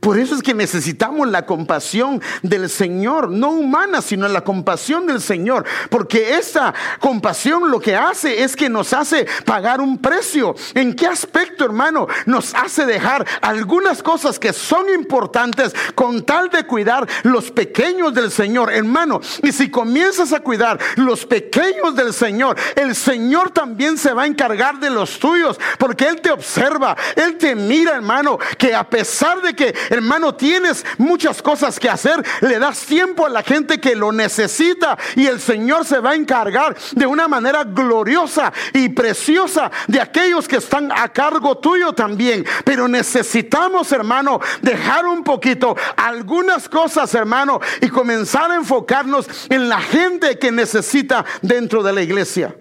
[0.00, 5.20] Por eso es que necesitamos la compasión del Señor, no humana, sino la compasión del
[5.20, 5.64] Señor.
[5.90, 10.56] Porque esa compasión lo que hace es que nos hace pagar un precio.
[10.74, 12.08] ¿En qué aspecto, hermano?
[12.26, 18.32] Nos hace dejar algunas cosas que son importantes con tal de cuidar los pequeños del
[18.32, 19.20] Señor, hermano.
[19.44, 24.26] Y si comienzas a cuidar los pequeños del Señor, el Señor también se va a
[24.26, 25.60] encargar de los tuyos.
[25.78, 30.84] Porque Él te observa, Él te mira, hermano, que a pesar de que hermano, tienes
[30.98, 35.40] muchas cosas que hacer, le das tiempo a la gente que lo necesita y el
[35.40, 40.90] Señor se va a encargar de una manera gloriosa y preciosa de aquellos que están
[40.92, 42.44] a cargo tuyo también.
[42.64, 49.80] Pero necesitamos, hermano, dejar un poquito algunas cosas, hermano, y comenzar a enfocarnos en la
[49.80, 52.54] gente que necesita dentro de la iglesia.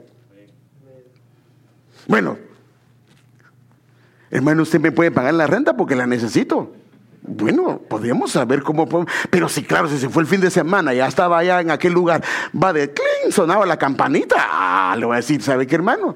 [2.08, 2.38] Bueno,
[4.30, 6.72] hermano, usted me puede pagar la renta porque la necesito.
[7.28, 8.88] Bueno, podríamos saber cómo.
[9.30, 11.94] Pero sí, claro, si se fue el fin de semana, ya estaba allá en aquel
[11.94, 12.24] lugar,
[12.56, 14.36] va de cling, sonaba la campanita.
[14.40, 16.16] Ah, le voy a decir, ¿sabe qué, hermano?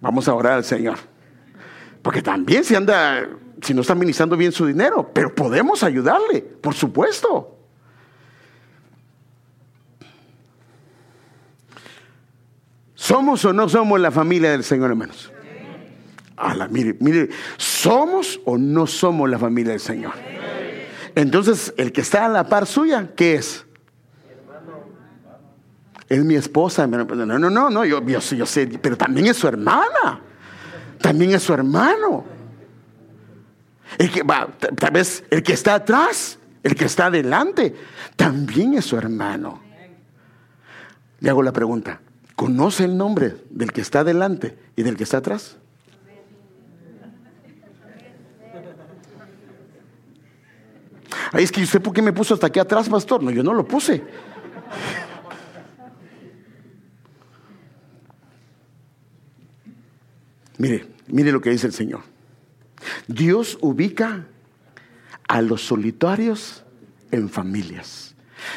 [0.00, 0.98] Vamos a orar al Señor.
[2.02, 3.26] Porque también si anda,
[3.62, 7.58] si no está administrando bien su dinero, pero podemos ayudarle, por supuesto.
[12.94, 15.33] ¿Somos o no somos la familia del Señor, hermanos?
[16.70, 20.12] Mire, mire, ¿somos o no somos la familia del Señor?
[21.14, 23.64] Entonces, el que está a la par suya, ¿qué es?
[26.08, 26.86] Es mi esposa.
[26.86, 30.20] No, no, no, no yo, yo, sé, pero también es su hermana.
[31.00, 32.24] También es su hermano.
[34.76, 37.74] Tal vez el que está atrás, el que está adelante,
[38.16, 39.62] también es su hermano.
[41.20, 42.00] Le hago la pregunta,
[42.36, 45.56] ¿Conoce el nombre del que está delante y del que está atrás?
[51.34, 53.20] Ay, es que usted por qué me puso hasta aquí atrás, pastor.
[53.20, 54.04] No, yo no lo puse.
[60.58, 62.02] Mire, mire lo que dice el Señor.
[63.08, 64.28] Dios ubica
[65.26, 66.62] a los solitarios
[67.10, 68.14] en familias.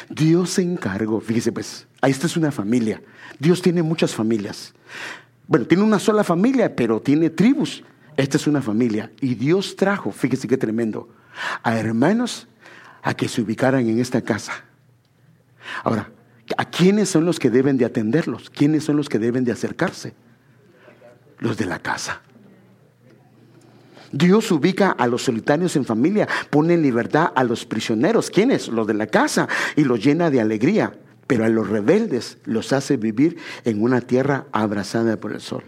[0.08, 3.02] Dios se encargó, fíjese pues, esta es una familia.
[3.40, 4.72] Dios tiene muchas familias.
[5.48, 7.82] Bueno, tiene una sola familia, pero tiene tribus.
[8.16, 9.10] Esta es una familia.
[9.20, 11.08] Y Dios trajo, fíjese qué tremendo,
[11.64, 12.46] a hermanos
[13.02, 14.64] a que se ubicaran en esta casa.
[15.84, 16.10] Ahora,
[16.56, 18.50] ¿a quiénes son los que deben de atenderlos?
[18.50, 20.14] ¿Quiénes son los que deben de acercarse?
[21.38, 22.22] Los de la casa.
[24.10, 28.68] Dios ubica a los solitarios en familia, pone en libertad a los prisioneros, ¿quiénes?
[28.68, 30.94] Los de la casa, y los llena de alegría,
[31.26, 35.62] pero a los rebeldes los hace vivir en una tierra abrazada por el sol.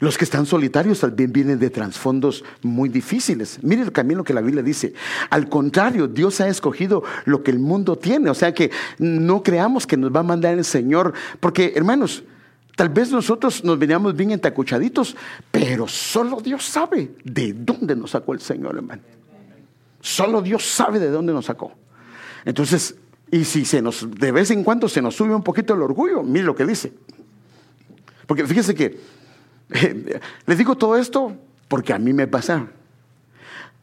[0.00, 3.60] Los que están solitarios también vienen de trasfondos muy difíciles.
[3.62, 4.92] Mire el camino que la Biblia dice.
[5.30, 8.28] Al contrario, Dios ha escogido lo que el mundo tiene.
[8.28, 11.14] O sea que no creamos que nos va a mandar el Señor.
[11.38, 12.24] Porque, hermanos,
[12.74, 15.16] tal vez nosotros nos veníamos bien entacuchaditos,
[15.52, 19.02] pero solo Dios sabe de dónde nos sacó el Señor, hermano.
[20.00, 21.72] Solo Dios sabe de dónde nos sacó.
[22.44, 22.96] Entonces,
[23.30, 26.22] y si se nos, de vez en cuando se nos sube un poquito el orgullo,
[26.22, 26.92] mire lo que dice.
[28.26, 28.98] Porque fíjese que
[30.46, 31.36] Les digo todo esto
[31.68, 32.66] porque a mí me pasa.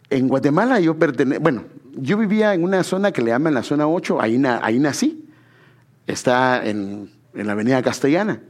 [0.10, 1.64] En Guatemala yo pertenezco, bueno,
[1.96, 5.26] yo vivía en una zona que le llaman la zona 8, ahí, ahí nací.
[6.08, 8.42] Está en, en la avenida Castellana.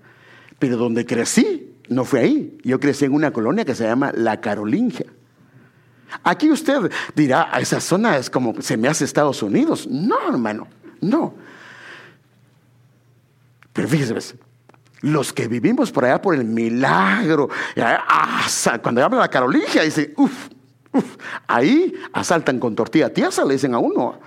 [0.59, 2.57] Pero donde crecí, no fue ahí.
[2.63, 5.05] Yo crecí en una colonia que se llama La Carolingia.
[6.23, 9.87] Aquí usted dirá, a esa zona es como se me hace Estados Unidos.
[9.87, 10.67] No, hermano,
[10.99, 11.33] no.
[13.73, 14.35] Pero fíjese,
[15.01, 18.47] los que vivimos por allá por el milagro, ah,
[18.81, 20.47] cuando habla la Carolingia, dice, uff,
[20.93, 21.15] uff,
[21.47, 24.19] ahí asaltan con tortilla tiesa, le dicen a uno.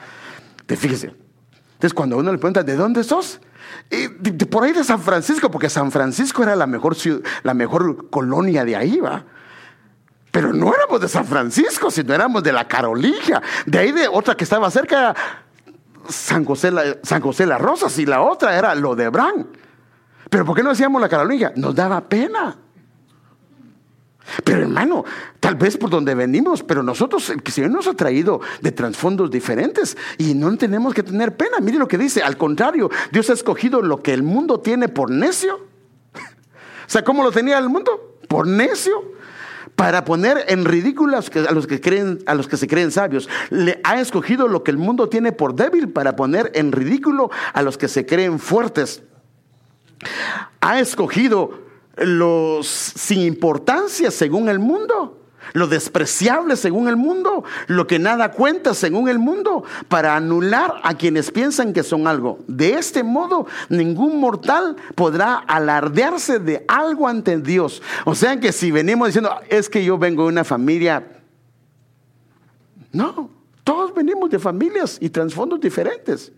[0.67, 1.15] Te fíjese.
[1.75, 3.41] Entonces, cuando uno le pregunta, ¿de dónde sos?
[4.51, 6.97] por ahí de San Francisco, porque San Francisco era la mejor,
[7.43, 9.25] la mejor colonia de ahí, ¿va?
[10.31, 13.41] Pero no éramos de San Francisco, sino éramos de la Carolingia.
[13.67, 15.15] De ahí de otra que estaba cerca,
[16.09, 19.47] San José, San José Las Rosas, y la otra era lo de Bran.
[20.35, 21.53] Pero ¿por qué no decíamos la Carolingia?
[21.55, 22.57] Nos daba pena.
[24.43, 25.05] Pero hermano,
[25.39, 29.97] tal vez por donde venimos, pero nosotros, el Señor nos ha traído de trasfondos diferentes
[30.19, 31.59] y no tenemos que tener pena.
[31.63, 35.09] Mire lo que dice, al contrario, Dios ha escogido lo que el mundo tiene por
[35.09, 35.69] necio.
[36.85, 38.19] O sea, ¿cómo lo tenía el mundo?
[38.27, 39.13] Por necio.
[39.77, 43.29] Para poner en ridículo a los que, creen, a los que se creen sabios.
[43.51, 47.63] Le ha escogido lo que el mundo tiene por débil para poner en ridículo a
[47.63, 49.05] los que se creen fuertes
[50.61, 51.65] ha escogido
[51.97, 55.21] los sin importancia según el mundo,
[55.53, 60.95] lo despreciable según el mundo, lo que nada cuenta según el mundo, para anular a
[60.95, 62.39] quienes piensan que son algo.
[62.49, 67.83] De este modo, ningún mortal podrá alardearse de algo ante Dios.
[68.05, 71.07] O sea que si venimos diciendo, es que yo vengo de una familia,
[72.93, 73.31] no,
[73.65, 76.33] todos venimos de familias y trasfondos diferentes.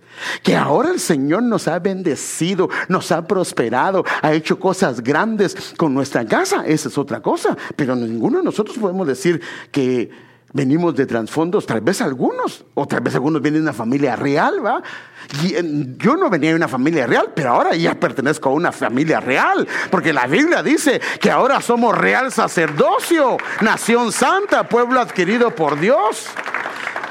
[0.45, 5.93] Que ahora el Señor nos ha bendecido, nos ha prosperado, ha hecho cosas grandes con
[5.93, 6.65] nuestra casa.
[6.65, 7.57] Esa es otra cosa.
[7.75, 10.09] Pero ninguno de nosotros podemos decir que
[10.53, 14.65] venimos de trasfondos, tal vez algunos, o tal vez algunos vienen de una familia real,
[14.65, 14.83] ¿va?
[15.99, 19.69] Yo no venía de una familia real, pero ahora ya pertenezco a una familia real,
[19.91, 26.29] porque la Biblia dice que ahora somos real sacerdocio, nación santa, pueblo adquirido por Dios.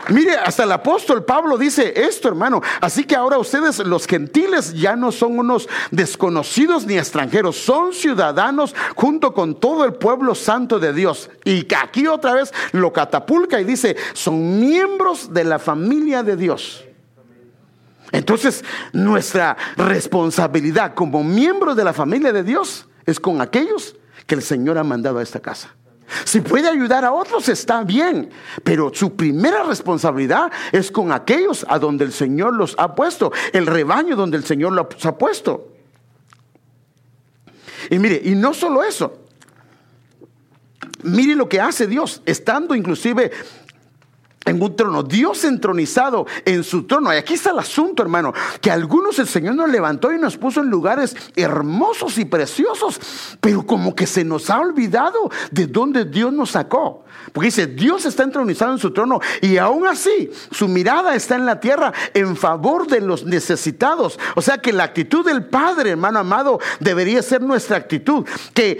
[0.09, 2.61] Mire, hasta el apóstol Pablo dice esto, hermano.
[2.81, 8.75] Así que ahora ustedes, los gentiles, ya no son unos desconocidos ni extranjeros, son ciudadanos
[8.95, 11.29] junto con todo el pueblo santo de Dios.
[11.43, 16.83] Y aquí otra vez lo catapulca y dice, son miembros de la familia de Dios.
[18.11, 18.63] Entonces,
[18.93, 24.77] nuestra responsabilidad como miembros de la familia de Dios es con aquellos que el Señor
[24.77, 25.75] ha mandado a esta casa.
[26.23, 28.29] Si puede ayudar a otros está bien,
[28.63, 33.65] pero su primera responsabilidad es con aquellos a donde el Señor los ha puesto, el
[33.65, 35.71] rebaño donde el Señor los ha puesto.
[37.89, 39.19] Y mire, y no solo eso,
[41.03, 43.31] mire lo que hace Dios, estando inclusive
[44.45, 47.13] en un trono, Dios entronizado en su trono.
[47.13, 50.61] Y aquí está el asunto, hermano, que algunos el Señor nos levantó y nos puso
[50.61, 52.99] en lugares hermosos y preciosos,
[53.41, 57.03] pero como que se nos ha olvidado de dónde Dios nos sacó.
[57.33, 61.45] Porque dice, Dios está entronizado en su trono y aún así su mirada está en
[61.45, 64.19] la tierra en favor de los necesitados.
[64.35, 68.77] O sea que la actitud del Padre, hermano amado, debería ser nuestra actitud, que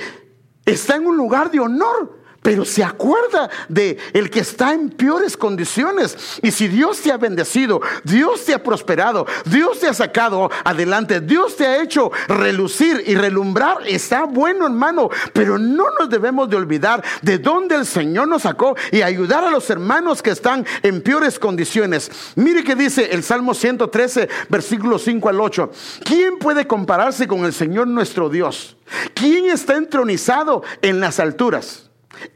[0.65, 5.35] está en un lugar de honor pero se acuerda de el que está en peores
[5.35, 6.39] condiciones.
[6.43, 11.21] Y si Dios te ha bendecido, Dios te ha prosperado, Dios te ha sacado adelante,
[11.21, 16.55] Dios te ha hecho relucir y relumbrar, está bueno, hermano, pero no nos debemos de
[16.55, 21.01] olvidar de dónde el Señor nos sacó y ayudar a los hermanos que están en
[21.01, 22.11] peores condiciones.
[22.35, 25.71] Mire que dice el Salmo 113, versículos 5 al 8.
[26.03, 28.77] ¿Quién puede compararse con el Señor nuestro Dios?
[29.15, 31.84] ¿Quién está entronizado en las alturas?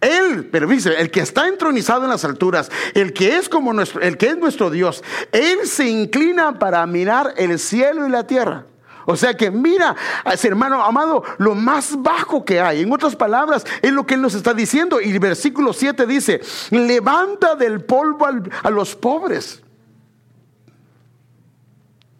[0.01, 4.01] Él, pero dice, el que está entronizado en las alturas, el que es como nuestro,
[4.01, 8.65] el que es nuestro Dios, él se inclina para mirar el cielo y la tierra.
[9.05, 9.95] O sea que mira,
[10.43, 12.81] hermano amado, lo más bajo que hay.
[12.81, 15.01] En otras palabras, es lo que él nos está diciendo.
[15.01, 19.63] Y el versículo 7 dice, levanta del polvo a los pobres.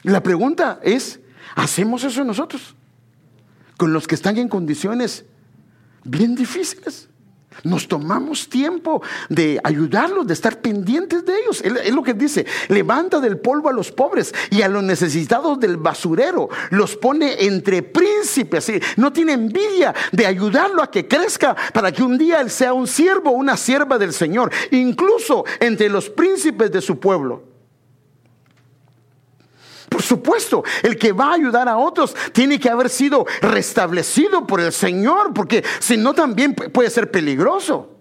[0.02, 1.20] La pregunta es,
[1.56, 2.76] ¿hacemos eso nosotros?
[3.78, 5.26] Con los que están en condiciones
[6.04, 7.08] bien difíciles.
[7.64, 11.62] Nos tomamos tiempo de ayudarlos, de estar pendientes de ellos.
[11.62, 15.78] Es lo que dice, levanta del polvo a los pobres y a los necesitados del
[15.78, 16.48] basurero.
[16.70, 18.72] Los pone entre príncipes.
[18.98, 22.88] No tiene envidia de ayudarlo a que crezca para que un día él sea un
[22.88, 24.52] siervo, una sierva del Señor.
[24.72, 27.49] Incluso entre los príncipes de su pueblo.
[30.00, 34.62] Por supuesto, el que va a ayudar a otros tiene que haber sido restablecido por
[34.62, 37.98] el Señor, porque si no también puede ser peligroso.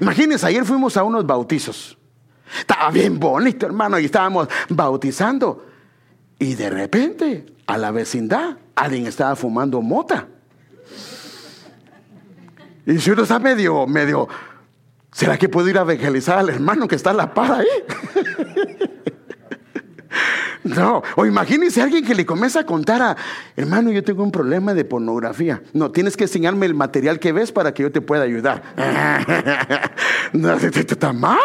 [0.00, 1.98] Imagínense, ayer fuimos a unos bautizos.
[2.58, 5.66] Estaba bien bonito, hermano, y estábamos bautizando.
[6.38, 10.28] Y de repente, a la vecindad, alguien estaba fumando mota.
[12.86, 14.26] Y si uno está medio, medio,
[15.12, 17.66] ¿será que puedo ir a evangelizar al hermano que está a la par ahí?
[20.64, 23.16] No, o imagínese alguien que le comienza a contar a,
[23.56, 25.62] hermano, yo tengo un problema de pornografía.
[25.72, 28.62] No, tienes que enseñarme el material que ves para que yo te pueda ayudar.
[30.32, 31.38] no, está mal.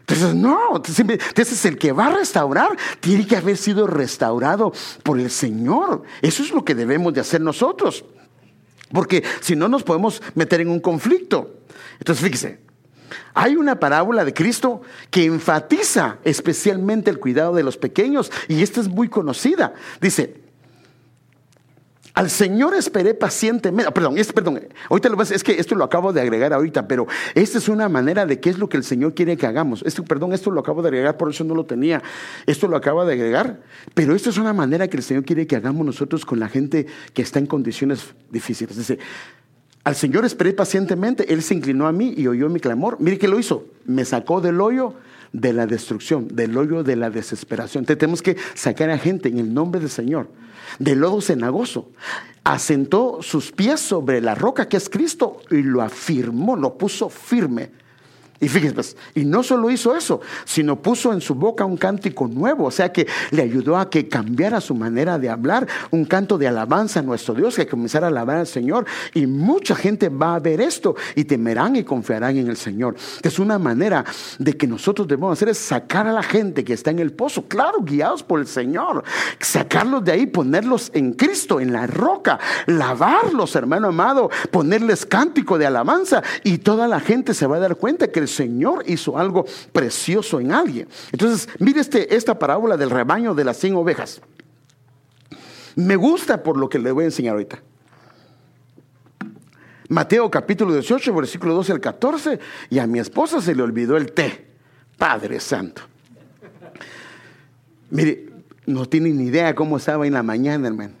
[0.00, 5.30] Entonces, no, entonces el que va a restaurar tiene que haber sido restaurado por el
[5.30, 6.04] Señor.
[6.22, 8.04] Eso es lo que debemos de hacer nosotros.
[8.92, 11.58] Porque si no nos podemos meter en un conflicto.
[11.98, 12.65] Entonces, fíjese,
[13.34, 18.80] hay una parábola de Cristo que enfatiza especialmente el cuidado de los pequeños y esta
[18.80, 19.74] es muy conocida.
[20.00, 20.46] Dice,
[22.16, 23.92] al Señor esperé pacientemente.
[23.92, 27.68] Perdón, perdón, ahorita lo es que esto lo acabo de agregar ahorita, pero esta es
[27.68, 29.82] una manera de qué es lo que el Señor quiere que hagamos.
[29.84, 32.02] Esto, perdón, esto lo acabo de agregar, por eso no lo tenía.
[32.46, 33.60] Esto lo acabo de agregar,
[33.92, 36.86] pero esto es una manera que el Señor quiere que hagamos nosotros con la gente
[37.12, 38.78] que está en condiciones difíciles.
[38.78, 38.98] Dice,
[39.86, 42.96] al Señor esperé pacientemente, Él se inclinó a mí y oyó mi clamor.
[42.98, 44.94] Mire qué lo hizo, me sacó del hoyo
[45.32, 47.82] de la destrucción, del hoyo de la desesperación.
[47.82, 50.28] Entonces tenemos que sacar a gente en el nombre del Señor,
[50.80, 51.92] del lodo cenagoso.
[52.42, 57.70] Asentó sus pies sobre la roca que es Cristo y lo afirmó, lo puso firme
[58.40, 62.28] y fíjense, pues, y no solo hizo eso, sino puso en su boca un cántico
[62.28, 66.38] nuevo, o sea que le ayudó a que cambiara su manera de hablar, un canto
[66.38, 68.86] de alabanza a nuestro Dios, que comenzara a alabar al Señor.
[69.14, 72.96] Y mucha gente va a ver esto y temerán y confiarán en el Señor.
[73.22, 74.04] Es una manera
[74.38, 77.46] de que nosotros debemos hacer es sacar a la gente que está en el pozo,
[77.46, 79.04] claro, guiados por el Señor,
[79.40, 85.66] sacarlos de ahí, ponerlos en Cristo, en la roca, lavarlos, hermano amado, ponerles cántico de
[85.66, 90.40] alabanza y toda la gente se va a dar cuenta que Señor hizo algo precioso
[90.40, 90.88] en alguien.
[91.12, 94.20] Entonces, mire este, esta parábola del rebaño de las 100 ovejas.
[95.76, 97.62] Me gusta por lo que le voy a enseñar ahorita.
[99.88, 104.12] Mateo capítulo 18, versículo 12 al 14, y a mi esposa se le olvidó el
[104.12, 104.46] té.
[104.98, 105.82] Padre Santo.
[107.90, 108.30] Mire,
[108.66, 110.94] no tiene ni idea cómo estaba en la mañana, hermano.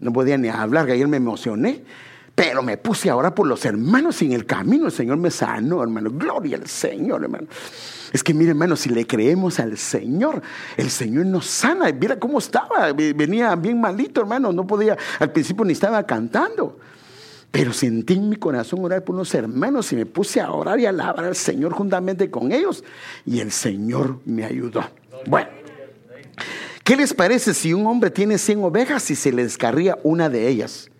[0.00, 1.84] No podía ni hablar, que ayer me emocioné.
[2.36, 6.10] Pero me puse ahora por los hermanos en el camino el Señor me sanó, hermano.
[6.12, 7.46] Gloria al Señor, hermano.
[8.12, 10.42] Es que mire, hermano, si le creemos al Señor,
[10.76, 11.90] el Señor nos sana.
[11.98, 14.52] Mira cómo estaba, venía bien malito, hermano.
[14.52, 16.78] No podía, al principio ni estaba cantando.
[17.50, 20.84] Pero sentí en mi corazón orar por unos hermanos y me puse a orar y
[20.84, 22.84] a alabar al Señor juntamente con ellos.
[23.24, 24.84] Y el Señor me ayudó.
[25.26, 25.48] Bueno,
[26.84, 30.48] ¿qué les parece si un hombre tiene 100 ovejas y se le descarría una de
[30.48, 30.90] ellas?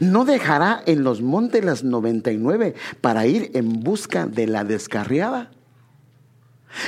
[0.00, 5.50] No dejará en los montes las 99 para ir en busca de la descarriada.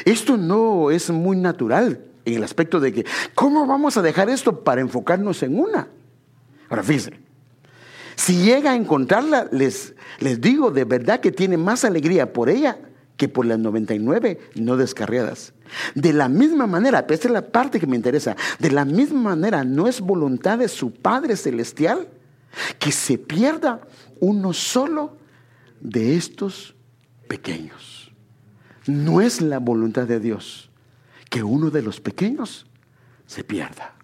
[0.05, 4.64] Esto no es muy natural en el aspecto de que, ¿cómo vamos a dejar esto
[4.64, 5.89] para enfocarnos en una?
[6.68, 7.12] Ahora fíjense,
[8.16, 12.78] si llega a encontrarla, les, les digo de verdad que tiene más alegría por ella
[13.16, 15.53] que por las 99 no descarriadas.
[15.95, 19.64] De la misma manera, esta es la parte que me interesa, de la misma manera
[19.64, 22.09] no es voluntad de su Padre Celestial
[22.78, 23.80] que se pierda
[24.20, 25.16] uno solo
[25.80, 26.74] de estos
[27.28, 28.12] pequeños.
[28.86, 30.70] No es la voluntad de Dios
[31.30, 32.66] que uno de los pequeños
[33.26, 33.94] se pierda.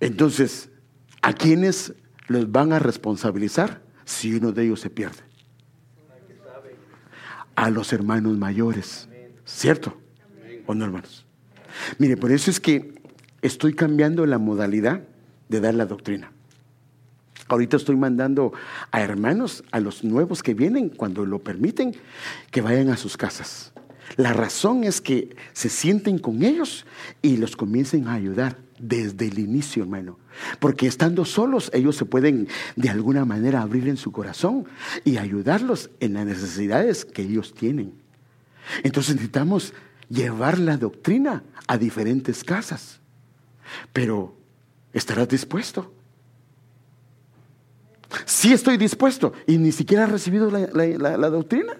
[0.00, 0.70] Entonces,
[1.22, 1.94] ¿a quiénes
[2.26, 5.22] los van a responsabilizar si uno de ellos se pierde?
[7.54, 9.08] A los hermanos mayores,
[9.44, 9.98] ¿cierto?
[10.66, 11.24] ¿O no, hermanos?
[11.98, 13.00] Mire, por eso es que
[13.42, 15.02] estoy cambiando la modalidad
[15.48, 16.30] de dar la doctrina.
[17.48, 18.52] Ahorita estoy mandando
[18.90, 21.94] a hermanos, a los nuevos que vienen, cuando lo permiten,
[22.50, 23.72] que vayan a sus casas.
[24.16, 26.86] La razón es que se sienten con ellos
[27.22, 30.18] y los comiencen a ayudar desde el inicio, hermano.
[30.60, 34.66] Porque estando solos, ellos se pueden de alguna manera abrir en su corazón
[35.04, 37.92] y ayudarlos en las necesidades que ellos tienen.
[38.82, 39.74] Entonces necesitamos
[40.08, 43.00] llevar la doctrina a diferentes casas.
[43.92, 44.34] Pero,
[44.92, 45.92] ¿estarás dispuesto?
[48.24, 51.74] Sí estoy dispuesto y ni siquiera has recibido la doctrina.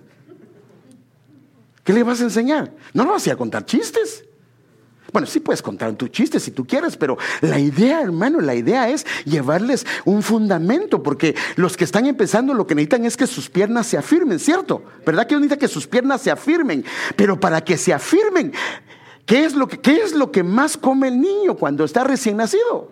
[1.84, 2.74] ¿Qué le vas a enseñar?
[2.92, 4.24] No lo vas a contar chistes.
[5.10, 8.90] Bueno, sí puedes contar tu chiste si tú quieres, pero la idea, hermano, la idea
[8.90, 13.48] es llevarles un fundamento, porque los que están empezando lo que necesitan es que sus
[13.48, 14.82] piernas se afirmen, ¿cierto?
[15.06, 16.84] ¿Verdad que necesita que sus piernas se afirmen?
[17.16, 18.52] Pero para que se afirmen,
[19.24, 22.36] ¿qué es lo que, qué es lo que más come el niño cuando está recién
[22.36, 22.90] nacido?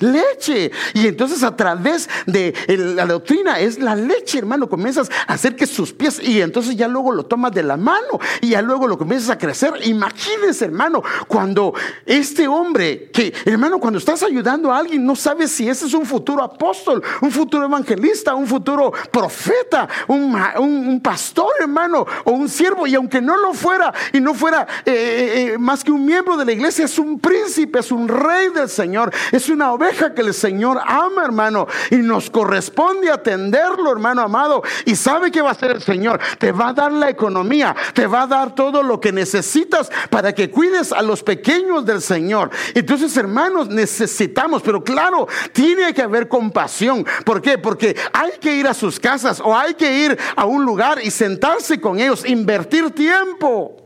[0.00, 0.70] Leche.
[0.94, 4.68] Y entonces a través de la doctrina es la leche, hermano.
[4.68, 8.18] Comienzas a hacer que sus pies y entonces ya luego lo tomas de la mano
[8.40, 9.74] y ya luego lo comienzas a crecer.
[9.84, 11.74] Imagínense, hermano, cuando
[12.06, 16.06] este hombre, que hermano, cuando estás ayudando a alguien, no sabes si ese es un
[16.06, 22.86] futuro apóstol, un futuro evangelista, un futuro profeta, un, pastor, hermano, o un siervo.
[22.86, 26.36] Y aunque no lo fuera y no fuera eh, eh, eh, más que un miembro
[26.36, 30.22] de la iglesia, es un príncipe, es un rey del Señor, es una oveja que
[30.22, 34.62] el Señor ama, hermano, y nos corresponde atenderlo, hermano amado.
[34.84, 36.20] Y sabe que va a hacer el Señor.
[36.38, 40.34] Te va a dar la economía, te va a dar todo lo que necesitas para
[40.34, 42.50] que cuides a los pequeños del Señor.
[42.74, 47.04] Entonces, hermanos, necesitamos, pero claro, tiene que haber compasión.
[47.24, 47.58] ¿Por qué?
[47.58, 51.10] Porque hay que ir a sus casas o hay que ir a un lugar y
[51.10, 53.79] sentarse con ellos, invertir tiempo.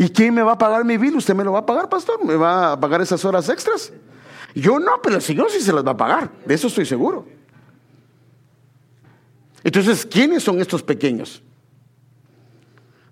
[0.00, 1.16] ¿Y quién me va a pagar mi bill?
[1.16, 2.24] ¿Usted me lo va a pagar, pastor?
[2.24, 3.92] ¿Me va a pagar esas horas extras?
[4.54, 6.30] Yo no, pero el Señor sí se las va a pagar.
[6.46, 7.26] De eso estoy seguro.
[9.64, 11.42] Entonces, ¿quiénes son estos pequeños?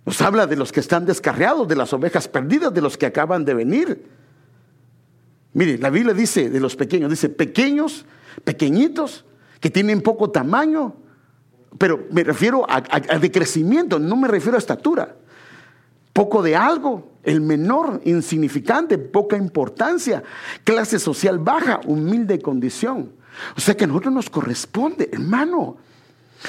[0.04, 3.44] Nos habla de los que están descarriados, de las ovejas perdidas, de los que acaban
[3.44, 4.08] de venir.
[5.54, 8.06] Mire, la Biblia dice de los pequeños, dice pequeños,
[8.44, 9.24] pequeñitos,
[9.58, 10.94] que tienen poco tamaño,
[11.78, 15.16] pero me refiero a, a de crecimiento, no me refiero a estatura
[16.16, 20.22] poco de algo, el menor, insignificante, poca importancia,
[20.64, 23.12] clase social baja, humilde condición.
[23.54, 25.76] O sea que a nosotros nos corresponde, hermano.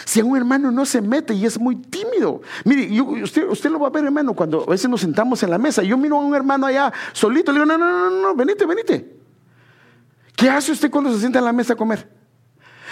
[0.05, 3.80] Si a un hermano no se mete y es muy tímido, mire, usted, usted lo
[3.80, 5.84] va a ver, hermano, cuando a veces nos sentamos en la mesa.
[5.84, 9.18] Yo miro a un hermano allá solito, le digo, no, no, no, no, venite, venite.
[10.34, 12.07] ¿Qué hace usted cuando se sienta en la mesa a comer?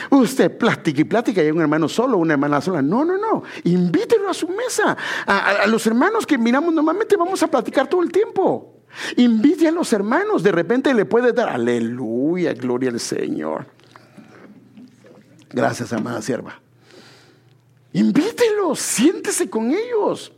[0.09, 2.81] Usted plática y plática y hay un hermano solo, una hermana sola.
[2.81, 3.43] No, no, no.
[3.63, 4.95] Invítelo a su mesa.
[5.25, 8.81] A, los hermanos que miramos normalmente vamos a platicar todo el tiempo.
[9.17, 10.43] Invite a los hermanos.
[10.43, 13.67] De repente le puede dar aleluya, gloria al Señor.
[15.49, 16.59] Gracias, amada sierva.
[17.93, 20.34] Invítelos, siéntese con ellos.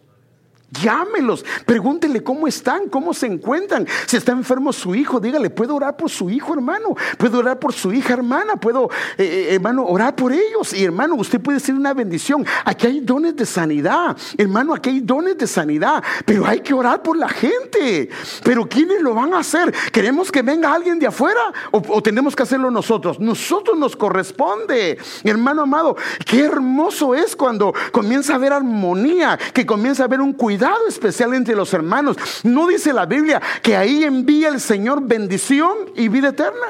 [0.70, 3.88] Llámelos, pregúntele cómo están, cómo se encuentran.
[4.06, 6.94] Si está enfermo su hijo, dígale, puedo orar por su hijo, hermano.
[7.18, 8.58] Puedo orar por su hija, hermana.
[8.58, 10.74] Puedo, eh, eh, hermano, orar por ellos.
[10.74, 12.46] Y hermano, usted puede ser una bendición.
[12.66, 14.18] Aquí hay dones de sanidad.
[14.38, 16.04] Hermano, aquí hay dones de sanidad.
[16.26, 18.10] Pero hay que orar por la gente.
[18.44, 19.74] Pero ¿quiénes lo van a hacer?
[19.94, 23.22] ¿Queremos que venga alguien de afuera o, o tenemos que hacerlo nosotros?
[23.22, 24.98] Nosotros nos corresponde.
[25.24, 25.96] Hermano amado,
[26.26, 30.57] qué hermoso es cuando comienza a haber armonía, que comienza a haber un cuidado
[30.88, 32.18] especial entre los hermanos.
[32.44, 36.68] ¿No dice la Biblia que ahí envía el Señor bendición y vida eterna?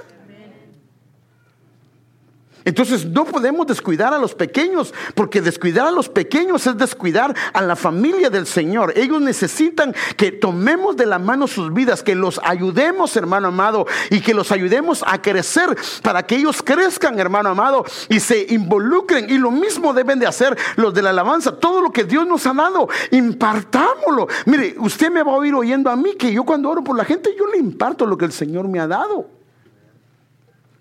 [2.67, 7.61] Entonces no podemos descuidar a los pequeños, porque descuidar a los pequeños es descuidar a
[7.61, 8.91] la familia del Señor.
[8.97, 14.19] Ellos necesitan que tomemos de la mano sus vidas, que los ayudemos, hermano amado, y
[14.19, 19.29] que los ayudemos a crecer para que ellos crezcan, hermano amado, y se involucren.
[19.29, 21.57] Y lo mismo deben de hacer los de la alabanza.
[21.57, 24.27] Todo lo que Dios nos ha dado, impartámoslo.
[24.45, 27.05] Mire, usted me va a oír oyendo a mí que yo cuando oro por la
[27.05, 29.36] gente, yo le imparto lo que el Señor me ha dado.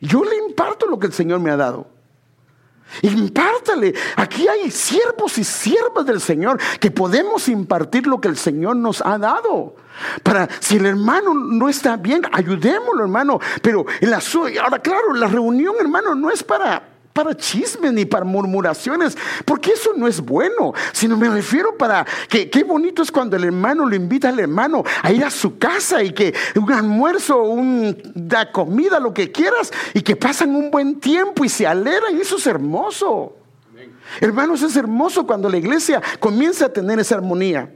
[0.07, 1.87] Yo le imparto lo que el Señor me ha dado.
[3.03, 3.95] Impártale.
[4.17, 9.05] Aquí hay siervos y siervas del Señor que podemos impartir lo que el Señor nos
[9.05, 9.75] ha dado.
[10.23, 13.41] Para si el hermano no está bien, ayudémoslo, hermano.
[13.63, 14.21] Pero en la
[14.63, 19.93] ahora claro, la reunión, hermano, no es para para chismes ni para murmuraciones, porque eso
[19.97, 23.97] no es bueno, sino me refiero para que qué bonito es cuando el hermano lo
[23.97, 29.15] invita al hermano a ir a su casa y que un almuerzo, una comida, lo
[29.15, 33.35] que quieras, y que pasan un buen tiempo y se alegran, eso es hermoso.
[34.21, 37.73] Hermanos, es hermoso cuando la iglesia comienza a tener esa armonía.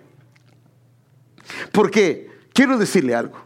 [1.72, 3.38] Porque quiero decirle algo,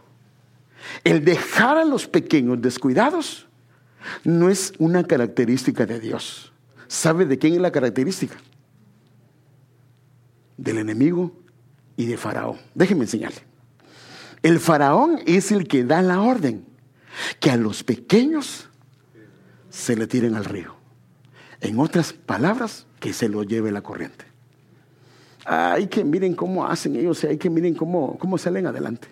[1.05, 3.47] el dejar a los pequeños descuidados
[4.23, 6.51] no es una característica de Dios.
[6.87, 8.35] ¿Sabe de quién es la característica?
[10.57, 11.31] Del enemigo
[11.97, 12.57] y de Faraón.
[12.73, 13.41] Déjenme enseñarle.
[14.45, 16.65] El faraón es el que da la orden
[17.39, 18.69] que a los pequeños
[19.71, 20.75] se le tiren al río.
[21.61, 24.25] En otras palabras, que se lo lleve la corriente.
[25.45, 29.07] Hay que miren cómo hacen ellos, hay que miren cómo, cómo salen adelante.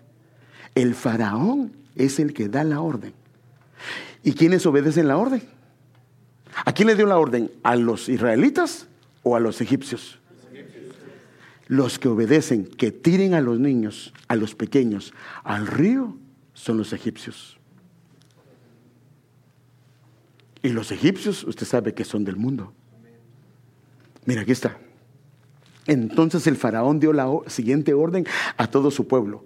[0.76, 3.14] El faraón es el que da la orden
[4.24, 5.44] ¿Y quiénes obedecen la orden?
[6.66, 7.52] ¿A quién le dio la orden?
[7.62, 8.88] ¿A los israelitas
[9.22, 10.20] o a los egipcios?
[11.68, 15.14] Los que obedecen, que tiren a los niños, a los pequeños,
[15.44, 16.16] al río,
[16.54, 17.58] son los egipcios.
[20.62, 22.74] Y los egipcios, usted sabe que son del mundo.
[24.26, 24.78] Mira, aquí está.
[25.86, 29.44] Entonces el faraón dio la siguiente orden a todo su pueblo.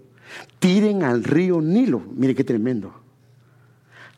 [0.59, 2.03] Tiren al río Nilo.
[2.15, 3.07] Mire qué tremendo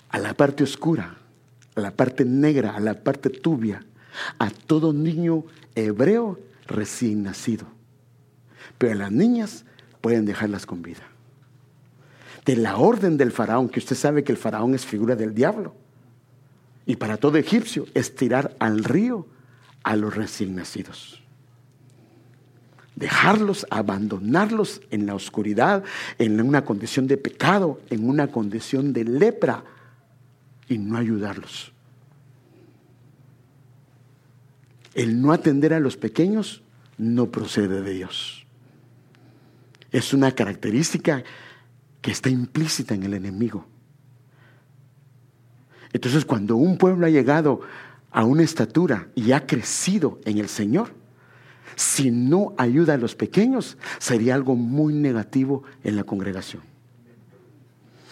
[0.10, 1.18] a la parte oscura,
[1.76, 3.86] a la parte negra, a la parte tubia,
[4.38, 5.44] a todo niño
[5.76, 7.68] hebreo recién nacido.
[8.78, 9.66] Pero a las niñas
[10.02, 11.04] pueden dejarlas con vida.
[12.46, 15.76] De la orden del faraón, que usted sabe que el faraón es figura del diablo.
[16.86, 19.28] Y para todo egipcio es tirar al río
[19.84, 21.22] a los recién nacidos.
[22.96, 25.84] Dejarlos, abandonarlos en la oscuridad,
[26.18, 29.64] en una condición de pecado, en una condición de lepra,
[30.70, 31.74] y no ayudarlos.
[34.94, 36.64] El no atender a los pequeños
[36.98, 38.46] no procede de Dios.
[39.92, 41.24] Es una característica
[42.02, 43.66] que está implícita en el enemigo.
[45.92, 47.62] Entonces cuando un pueblo ha llegado
[48.12, 50.94] a una estatura y ha crecido en el Señor,
[51.76, 56.62] si no ayuda a los pequeños, sería algo muy negativo en la congregación.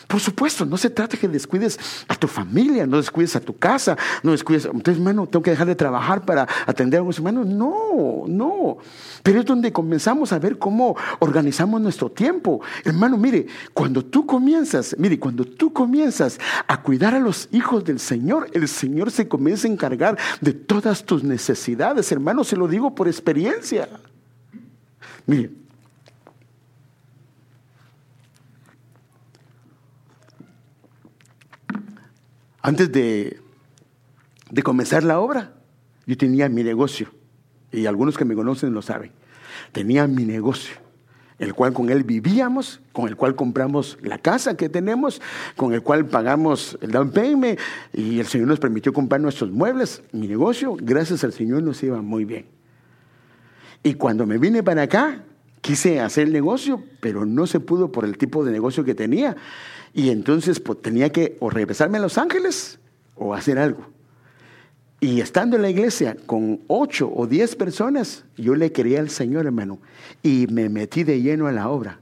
[0.07, 1.77] Por supuesto, no se trata que descuides
[2.07, 5.67] a tu familia, no descuides a tu casa, no descuides, entonces, hermano, tengo que dejar
[5.67, 7.45] de trabajar para atender a mis hermanos.
[7.45, 8.77] No, no.
[9.21, 12.61] Pero es donde comenzamos a ver cómo organizamos nuestro tiempo.
[12.85, 17.99] Hermano, mire, cuando tú comienzas, mire, cuando tú comienzas a cuidar a los hijos del
[17.99, 22.09] Señor, el Señor se comienza a encargar de todas tus necesidades.
[22.13, 23.89] Hermano, se lo digo por experiencia.
[25.25, 25.51] Mire,
[32.61, 33.39] Antes de,
[34.63, 35.53] comenzar la obra,
[36.05, 37.09] yo tenía mi negocio,
[37.71, 39.11] y algunos que me conocen lo saben.
[39.71, 40.75] Tenía mi negocio,
[41.39, 45.21] el cual con él vivíamos, con el cual compramos la casa que tenemos,
[45.55, 47.59] con el cual pagamos el down payment,
[47.93, 50.01] y el Señor nos permitió comprar nuestros muebles.
[50.11, 52.45] Mi negocio, gracias al Señor, nos iba muy bien.
[53.83, 55.23] Y cuando me vine para acá,
[55.61, 59.35] quise hacer el negocio, pero no se pudo por el tipo de negocio que tenía.
[59.93, 62.79] Y entonces pues, tenía que o regresarme a Los Ángeles
[63.15, 63.85] o hacer algo.
[64.99, 69.45] Y estando en la iglesia con ocho o diez personas, yo le quería al Señor,
[69.45, 69.79] hermano,
[70.23, 71.99] y me metí de lleno a la obra,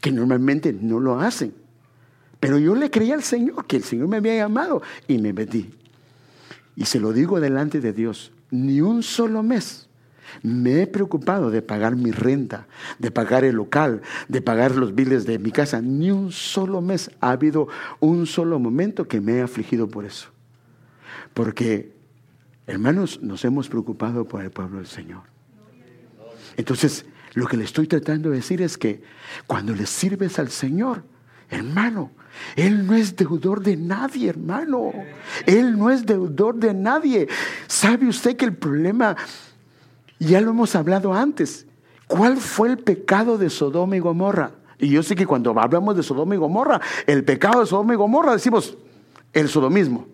[0.00, 1.54] que normalmente no lo hacen.
[2.38, 5.74] Pero yo le creía al Señor, que el Señor me había llamado, y me metí.
[6.76, 9.87] Y se lo digo delante de Dios, ni un solo mes
[10.42, 12.66] me he preocupado de pagar mi renta,
[12.98, 15.80] de pagar el local, de pagar los biles de mi casa.
[15.80, 17.68] Ni un solo mes ha habido
[18.00, 20.28] un solo momento que me he afligido por eso.
[21.34, 21.92] Porque,
[22.66, 25.22] hermanos, nos hemos preocupado por el pueblo del Señor.
[26.56, 29.02] Entonces, lo que le estoy tratando de decir es que
[29.46, 31.04] cuando le sirves al Señor,
[31.50, 32.12] Hermano,
[32.56, 34.92] Él no es deudor de nadie, hermano.
[35.46, 37.26] Él no es deudor de nadie.
[37.66, 39.16] ¿Sabe usted que el problema,
[40.18, 41.66] ya lo hemos hablado antes,
[42.06, 44.52] cuál fue el pecado de Sodoma y Gomorra?
[44.78, 47.96] Y yo sé que cuando hablamos de Sodoma y Gomorra, el pecado de Sodoma y
[47.96, 48.76] Gomorra decimos
[49.32, 50.06] el sodomismo.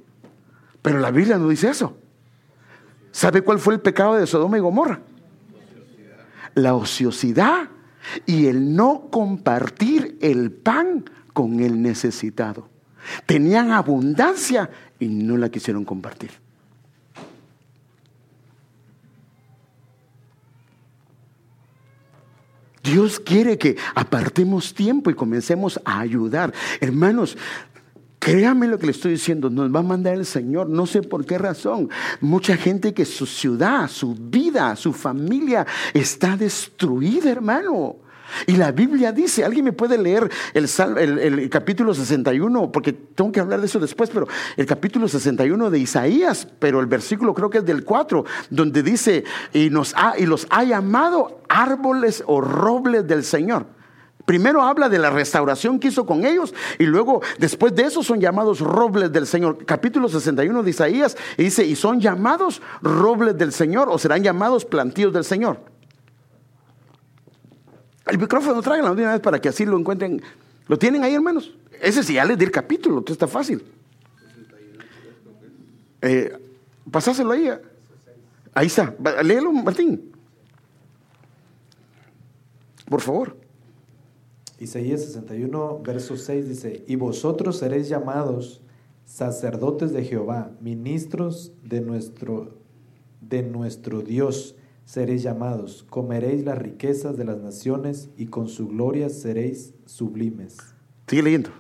[0.83, 1.97] Pero la Biblia no dice eso.
[3.13, 5.01] ¿Sabe cuál fue el pecado de Sodoma y Gomorra?
[6.55, 7.69] La ociosidad
[8.27, 12.69] y el no compartir el pan con el necesitado.
[13.27, 16.44] Tenían abundancia y no la quisieron compartir.
[22.85, 26.53] Dios quiere que apartemos tiempo y comencemos a ayudar.
[26.81, 27.37] Hermanos,
[28.25, 31.27] Créame lo que le estoy diciendo, nos va a mandar el Señor, no sé por
[31.27, 31.91] qué razón.
[32.23, 37.97] Mucha gente que su ciudad, su vida, su familia está destruida, hermano.
[38.47, 40.69] Y la Biblia dice, alguien me puede leer el,
[40.99, 44.27] el, capítulo 61, porque tengo que hablar de eso después, pero
[44.57, 49.25] el capítulo 61 de Isaías, pero el versículo creo que es del 4, donde dice,
[49.53, 53.67] y, nos ha, y los ha llamado árboles o robles del Señor.
[54.25, 58.21] Primero habla de la restauración que hizo con ellos y luego después de eso son
[58.21, 59.67] llamados robles del Señor.
[59.67, 65.13] Capítulo 61 de Isaías dice, y son llamados robles del Señor o serán llamados plantíos
[65.13, 65.74] del Señor.
[68.07, 70.23] El micrófono tráiganlo una vez para que así lo encuentren.
[70.69, 71.55] ¿Lo tienen ahí, hermanos?
[71.81, 73.65] Ese sí, ya les di el capítulo, entonces está fácil.
[76.03, 76.37] Eh,
[76.91, 77.51] pasáselo ahí.
[78.53, 78.95] Ahí está.
[79.23, 80.13] Léelo, Martín.
[82.89, 83.37] Por favor.
[84.59, 88.63] Isaías 61, verso 6 dice, y vosotros seréis llamados
[89.05, 92.57] sacerdotes de Jehová, ministros de nuestro,
[93.21, 99.09] de nuestro Dios seréis llamados, comeréis las riquezas de las naciones y con su gloria
[99.09, 100.59] seréis sublimes.
[101.07, 101.51] Sigue leyendo.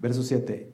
[0.00, 0.70] Verso 7.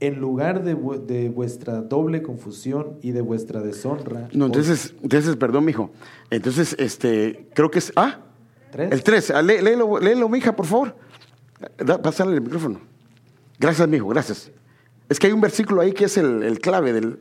[0.00, 0.74] En lugar de,
[1.06, 4.28] de, vuestra doble confusión y de vuestra deshonra.
[4.32, 5.90] No, entonces, entonces perdón, mijo.
[6.30, 7.92] Entonces, este, creo que es.
[7.96, 8.20] Ah,
[8.72, 9.30] el 3.
[9.32, 10.96] Ah, léelo, léelo, mi hija, por favor.
[12.02, 12.80] Pásale el micrófono.
[13.58, 14.50] Gracias, mi hijo, gracias.
[15.08, 17.18] Es que hay un versículo ahí que es el, el clave del.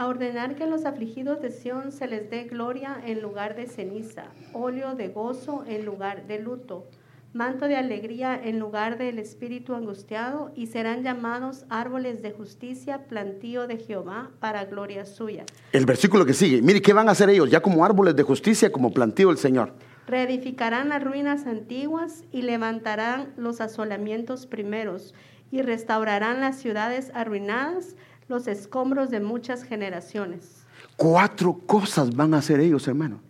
[0.00, 3.66] A ordenar que a los afligidos de Sión se les dé gloria en lugar de
[3.66, 6.86] ceniza, óleo de gozo en lugar de luto,
[7.34, 13.66] manto de alegría en lugar del espíritu angustiado, y serán llamados árboles de justicia, plantío
[13.66, 15.44] de Jehová, para gloria suya.
[15.70, 17.50] El versículo que sigue, mire, ¿qué van a hacer ellos?
[17.50, 19.74] Ya como árboles de justicia, como plantío del Señor.
[20.06, 25.12] Reedificarán las ruinas antiguas y levantarán los asolamientos primeros
[25.50, 27.96] y restaurarán las ciudades arruinadas,
[28.30, 30.64] los escombros de muchas generaciones.
[30.96, 33.20] Cuatro cosas van a hacer ellos, hermano.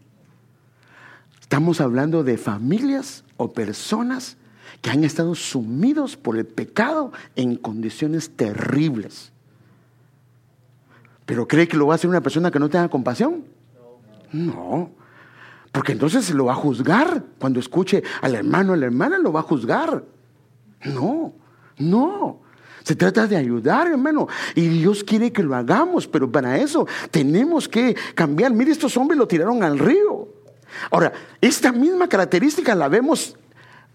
[1.41, 4.37] Estamos hablando de familias o personas
[4.83, 9.33] que han estado sumidos por el pecado en condiciones terribles.
[11.27, 13.45] ¿Pero cree que lo va a hacer una persona que no tenga compasión?
[14.33, 14.91] No.
[15.73, 17.25] Porque entonces lo va a juzgar.
[17.39, 20.05] Cuando escuche al hermano, a la hermana lo va a juzgar.
[20.85, 21.33] No,
[21.79, 22.50] no.
[22.83, 24.29] Se trata de ayudar, hermano.
[24.55, 28.53] Y Dios quiere que lo hagamos, pero para eso tenemos que cambiar.
[28.53, 30.29] Mire, estos hombres lo tiraron al río.
[30.91, 33.37] Ahora, esta misma característica la vemos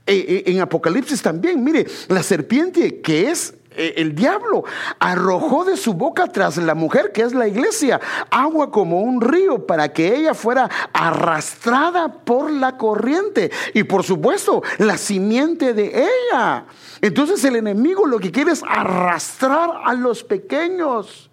[0.05, 1.63] eh, eh, en Apocalipsis también.
[1.63, 4.63] Mire, la serpiente que es el diablo
[4.99, 7.99] arrojó de su boca tras la mujer, que es la iglesia,
[8.29, 14.63] agua como un río para que ella fuera arrastrada por la corriente y por supuesto
[14.77, 16.65] la simiente de ella.
[17.01, 21.29] Entonces el enemigo lo que quiere es arrastrar a los pequeños.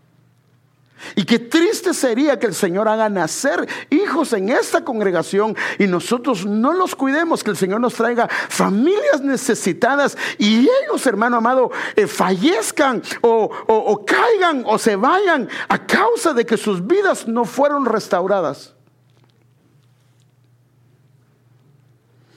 [1.14, 6.46] Y qué triste sería que el Señor haga nacer hijos en esta congregación y nosotros
[6.46, 12.06] no los cuidemos, que el Señor nos traiga familias necesitadas y ellos, hermano amado, eh,
[12.06, 17.84] fallezcan o, o caigan o se vayan a causa de que sus vidas no fueron
[17.84, 18.74] restauradas.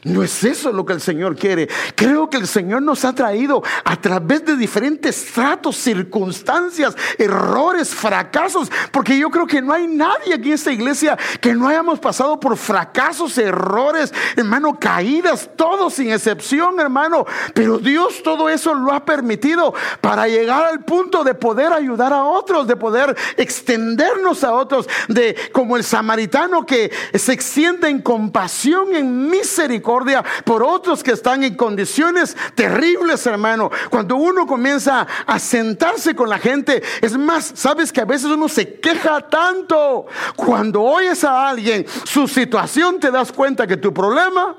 [0.05, 1.67] No es eso lo que el Señor quiere.
[1.95, 8.71] Creo que el Señor nos ha traído a través de diferentes tratos, circunstancias, errores, fracasos,
[8.91, 12.39] porque yo creo que no hay nadie aquí en esta iglesia que no hayamos pasado
[12.39, 17.25] por fracasos, errores, hermano, caídas, todos sin excepción, hermano.
[17.55, 22.25] Pero Dios todo eso lo ha permitido para llegar al punto de poder ayudar a
[22.25, 28.93] otros, de poder extendernos a otros, de como el samaritano que se extiende en compasión,
[28.93, 29.94] en misericordia
[30.43, 33.69] por otros que están en condiciones terribles, hermano.
[33.89, 38.49] Cuando uno comienza a sentarse con la gente, es más, sabes que a veces uno
[38.49, 40.07] se queja tanto.
[40.35, 44.55] Cuando oyes a alguien su situación, te das cuenta que tu problema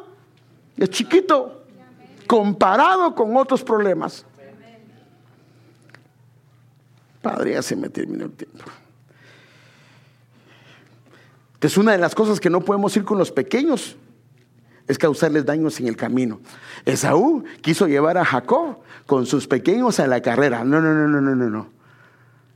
[0.77, 1.53] es chiquito.
[2.27, 4.25] comparado con otros problemas.
[7.23, 8.65] Padre, ya se me terminó el tiempo.
[11.55, 13.97] Entonces, una de las cosas que no podemos ir con los pequeños
[14.89, 16.41] es causarles daños en el camino.
[16.85, 20.65] Esaú quiso llevar a Jacob con sus pequeños a la carrera.
[20.65, 21.71] No, no, no, no, no, no.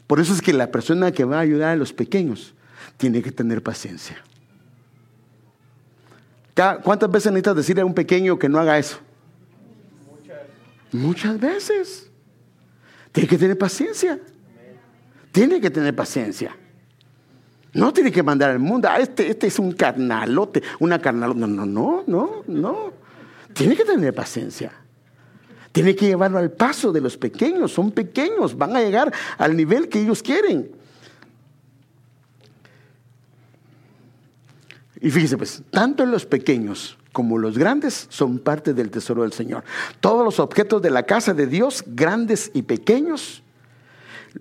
[0.07, 2.55] Por eso es que la persona que va a ayudar a los pequeños
[2.97, 4.23] tiene que tener paciencia.
[6.83, 8.99] ¿Cuántas veces necesitas decirle a un pequeño que no haga eso?
[10.93, 12.11] Muchas veces.
[13.13, 14.19] Tiene que tener paciencia.
[15.33, 16.57] Tiene que tener paciencia.
[17.73, 18.89] No tiene que mandar al mundo.
[18.91, 21.41] Ah, este, este es un carnalote, una carnalote.
[21.41, 22.93] No, no, no, no, no.
[23.53, 24.73] Tiene que tener paciencia.
[25.73, 27.73] Tiene que llevarlo al paso de los pequeños.
[27.73, 30.71] Son pequeños, van a llegar al nivel que ellos quieren.
[35.01, 39.65] Y fíjese pues, tanto los pequeños como los grandes son parte del tesoro del Señor.
[40.01, 43.43] Todos los objetos de la casa de Dios, grandes y pequeños,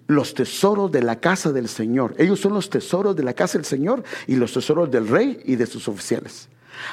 [0.07, 2.15] los tesoros de la casa del Señor.
[2.17, 5.55] Ellos son los tesoros de la casa del Señor y los tesoros del rey y
[5.55, 6.49] de sus oficiales.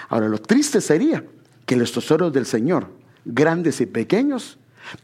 [0.09, 1.25] Ahora, lo triste sería
[1.65, 2.89] que los tesoros del Señor,
[3.25, 4.59] grandes y pequeños,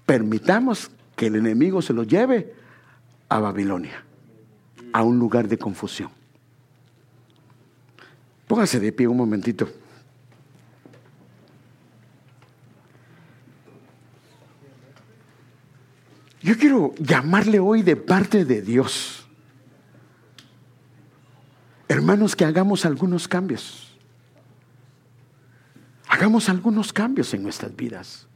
[0.07, 2.55] permitamos que el enemigo se los lleve
[3.29, 4.05] a Babilonia,
[4.93, 6.11] a un lugar de confusión.
[8.47, 9.69] Póngase de pie un momentito.
[16.43, 19.25] Yo quiero llamarle hoy de parte de Dios.
[21.87, 23.97] Hermanos, que hagamos algunos cambios.
[26.09, 28.27] Hagamos algunos cambios en nuestras vidas.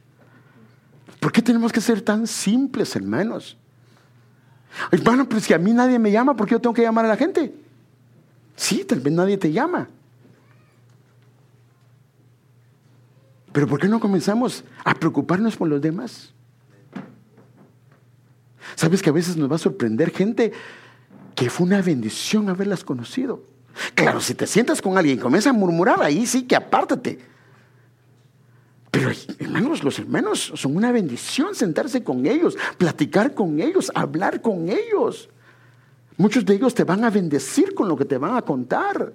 [1.19, 3.57] ¿Por qué tenemos que ser tan simples, hermanos?
[4.91, 7.09] Hermano, pero si a mí nadie me llama, ¿por qué yo tengo que llamar a
[7.09, 7.53] la gente?
[8.55, 9.89] Sí, tal vez nadie te llama.
[13.51, 16.33] Pero ¿por qué no comenzamos a preocuparnos por los demás?
[18.77, 20.53] Sabes que a veces nos va a sorprender gente
[21.33, 23.41] que fue una bendición haberlas conocido.
[23.95, 27.17] Claro, si te sientas con alguien y comienzas a murmurar, ahí sí que apártate.
[28.91, 29.09] Pero
[29.39, 35.27] hermanos, los hermanos son una bendición sentarse con ellos, platicar con ellos, hablar con ellos.
[36.15, 39.11] Muchos de ellos te van a bendecir con lo que te van a contar.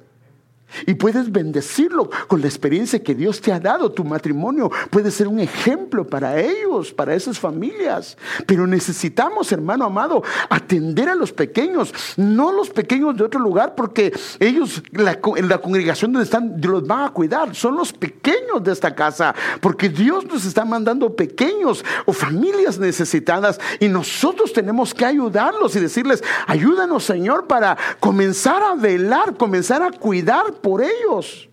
[0.86, 3.92] Y puedes bendecirlo con la experiencia que Dios te ha dado.
[3.92, 8.16] Tu matrimonio puede ser un ejemplo para ellos, para esas familias.
[8.46, 14.12] Pero necesitamos, hermano amado, atender a los pequeños, no los pequeños de otro lugar, porque
[14.40, 17.54] ellos, en la congregación donde están, los van a cuidar.
[17.54, 23.60] Son los pequeños de esta casa, porque Dios nos está mandando pequeños o familias necesitadas
[23.80, 29.90] y nosotros tenemos que ayudarlos y decirles, ayúdanos Señor para comenzar a velar, comenzar a
[29.90, 31.48] cuidar por ellos.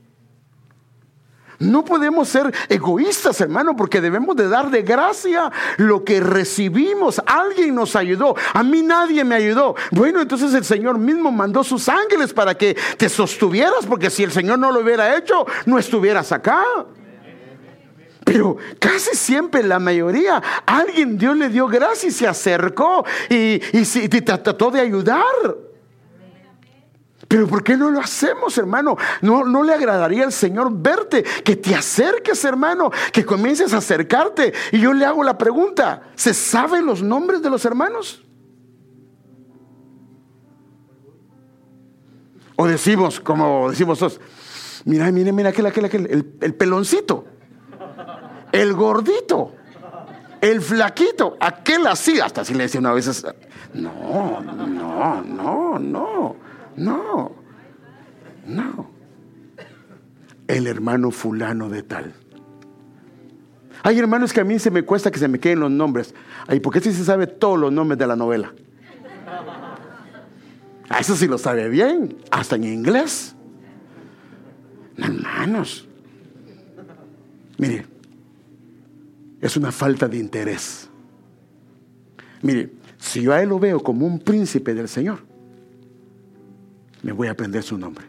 [1.59, 7.21] No podemos ser egoístas, hermano, porque debemos de dar de gracia lo que recibimos.
[7.25, 8.33] Alguien nos ayudó.
[8.53, 9.75] A mí nadie me ayudó.
[9.91, 14.31] Bueno, entonces el Señor mismo mandó sus ángeles para que te sostuvieras, porque si el
[14.31, 16.63] Señor no lo hubiera hecho, no estuvieras acá.
[18.23, 24.07] Pero casi siempre, la mayoría, alguien Dios le dio gracia y se acercó y, y,
[24.21, 25.25] trató de ayudar.
[27.29, 28.97] Pero ¿por qué no lo hacemos, hermano?
[29.21, 34.51] No, no le agradaría al Señor verte, que te acerques, hermano, que comiences a acercarte.
[34.71, 38.25] Y yo le hago la pregunta, ¿se saben los nombres de los hermanos?
[42.55, 44.19] O decimos, como decimos todos,
[44.85, 47.25] mira, mira, mira, aquel, aquel, aquel, el, el peloncito,
[48.51, 49.53] el gordito,
[50.41, 53.23] el flaquito, aquel así, hasta así le decía una vez,
[53.75, 56.49] no, no, no, no.
[56.79, 57.35] No,
[58.47, 58.89] no.
[60.47, 62.13] El hermano fulano de tal.
[63.83, 66.15] Hay hermanos que a mí se me cuesta que se me queden los nombres.
[66.47, 68.53] Ay, porque si se sabe todos los nombres de la novela.
[70.89, 73.35] A eso sí lo sabe bien, hasta en inglés.
[74.97, 75.87] Hermanos,
[77.57, 77.85] mire,
[79.39, 80.89] es una falta de interés.
[82.41, 85.28] Mire, si yo a él lo veo como un príncipe del Señor,
[87.01, 88.05] me voy a aprender su nombre.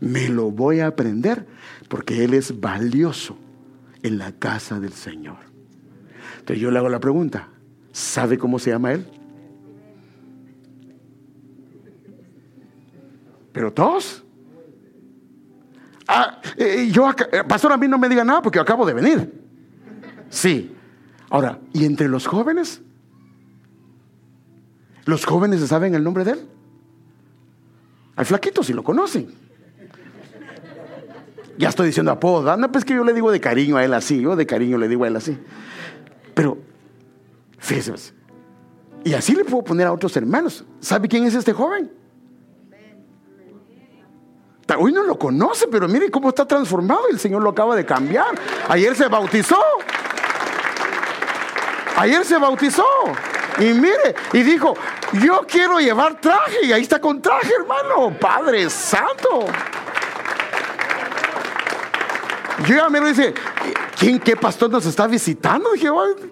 [0.00, 1.46] Me lo voy a aprender
[1.88, 3.36] porque Él es valioso
[4.02, 5.38] en la casa del Señor.
[6.38, 7.48] Entonces yo le hago la pregunta,
[7.92, 9.06] ¿sabe cómo se llama Él?
[13.52, 14.22] Pero todos.
[16.06, 19.32] Ah, eh, yo, eh, pastor, a mí no me diga nada porque acabo de venir.
[20.28, 20.72] Sí.
[21.30, 22.82] Ahora, ¿y entre los jóvenes?
[25.04, 26.48] ¿Los jóvenes saben el nombre de Él?
[28.16, 29.32] Al flaquito si lo conocen.
[31.58, 32.56] Ya estoy diciendo apodo.
[32.56, 34.20] No, pues que yo le digo de cariño a él así.
[34.20, 35.38] Yo de cariño le digo a él así.
[36.34, 36.58] Pero,
[37.58, 37.92] fíjese.
[37.92, 38.14] pues,
[39.04, 40.64] Y así le puedo poner a otros hermanos.
[40.80, 41.90] ¿Sabe quién es este joven?
[44.78, 47.02] Hoy no lo conoce, pero mire cómo está transformado.
[47.10, 48.34] El Señor lo acaba de cambiar.
[48.68, 49.58] Ayer se bautizó.
[51.96, 52.84] Ayer se bautizó.
[53.58, 54.74] Y mire, y dijo,
[55.12, 56.64] yo quiero llevar traje.
[56.64, 58.16] Y ahí está con traje, hermano.
[58.18, 59.46] Padre Santo.
[62.66, 63.34] Yo ya me lo dice,
[63.98, 65.72] ¿quién, qué pastor nos está visitando?
[65.72, 66.30] Dije, "Ay,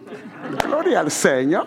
[0.67, 1.67] gloria al Señor.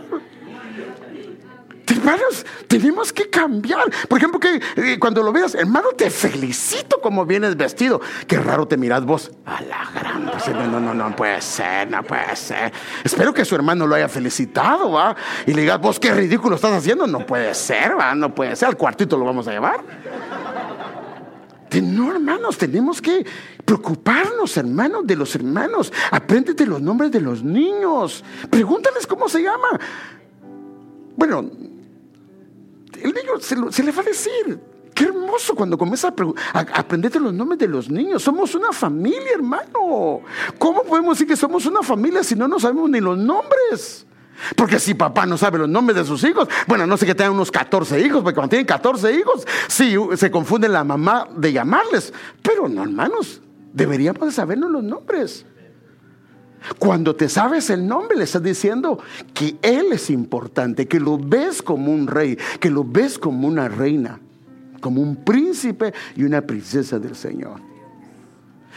[2.08, 3.84] Hermanos, tenemos que cambiar.
[4.08, 8.00] Por ejemplo, que eh, cuando lo veas, hermano, te felicito como vienes vestido.
[8.26, 9.30] Qué raro te miras vos.
[9.46, 10.26] A la gran.
[10.26, 12.72] no, no, no, no puede ser, no puede ser.
[13.04, 15.18] Espero que su hermano lo haya felicitado, ¿va?
[15.46, 17.08] Y le digas, vos qué ridículo estás haciendo.
[17.08, 18.16] No puede ser, ¿va?
[18.16, 18.70] No puede ser.
[18.70, 19.84] Al cuartito lo vamos a llevar.
[21.82, 23.26] No, hermanos, tenemos que
[23.66, 25.92] preocuparnos, hermanos, de los hermanos.
[26.10, 28.24] Apréndete los nombres de los niños.
[28.50, 29.78] Pregúntales cómo se llama.
[31.18, 31.50] Bueno,
[33.04, 34.60] el niño se, le va a decir.
[34.94, 36.14] Qué hermoso cuando comienza a,
[36.60, 38.24] a- aprenderte los nombres de los niños.
[38.24, 40.22] Somos una familia, hermano.
[40.58, 44.08] ¿Cómo podemos decir que somos una familia si no nos sabemos ni los nombres?
[44.56, 47.34] Porque si papá no sabe los nombres de sus hijos, bueno, no sé que tengan
[47.34, 52.12] unos 14 hijos, porque cuando tienen 14 hijos, sí, se confunde la mamá de llamarles.
[52.42, 53.42] Pero no, hermanos,
[53.74, 55.46] deberíamos de sabernos los nombres.
[56.80, 59.00] Cuando te sabes el nombre, le estás diciendo
[59.34, 63.68] que Él es importante, que lo ves como un rey, que lo ves como una
[63.68, 64.20] reina,
[64.82, 67.62] como un príncipe y una princesa del Señor.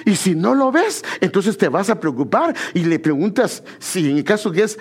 [0.05, 4.17] Y si no lo ves, entonces te vas a preocupar y le preguntas, si en
[4.19, 4.79] el caso que es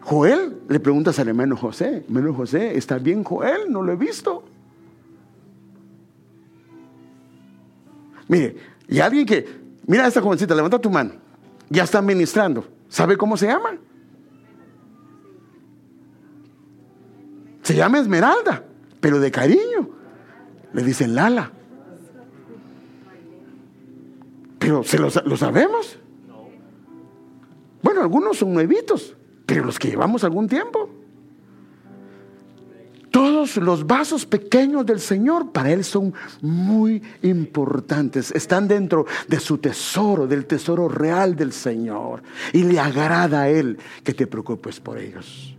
[0.00, 3.70] Joel, le preguntas al hermano José, hermano José, ¿está bien Joel?
[3.70, 4.44] No lo he visto.
[8.26, 8.56] Mire,
[8.88, 9.46] y alguien que,
[9.86, 11.12] mira a esta jovencita, levanta tu mano,
[11.72, 13.78] ya está ministrando, ¿sabe cómo se llama?
[17.62, 18.64] Se llama Esmeralda,
[19.00, 19.88] pero de cariño.
[20.74, 21.50] Le dicen Lala.
[24.58, 25.98] Pero ¿se lo, lo sabemos?
[27.82, 29.16] Bueno, algunos son nuevitos,
[29.46, 30.90] pero los que llevamos algún tiempo.
[33.12, 38.30] Todos los vasos pequeños del Señor para Él son muy importantes.
[38.30, 42.22] Están dentro de su tesoro, del tesoro real del Señor.
[42.54, 45.54] Y le agrada a Él que te preocupes por ellos.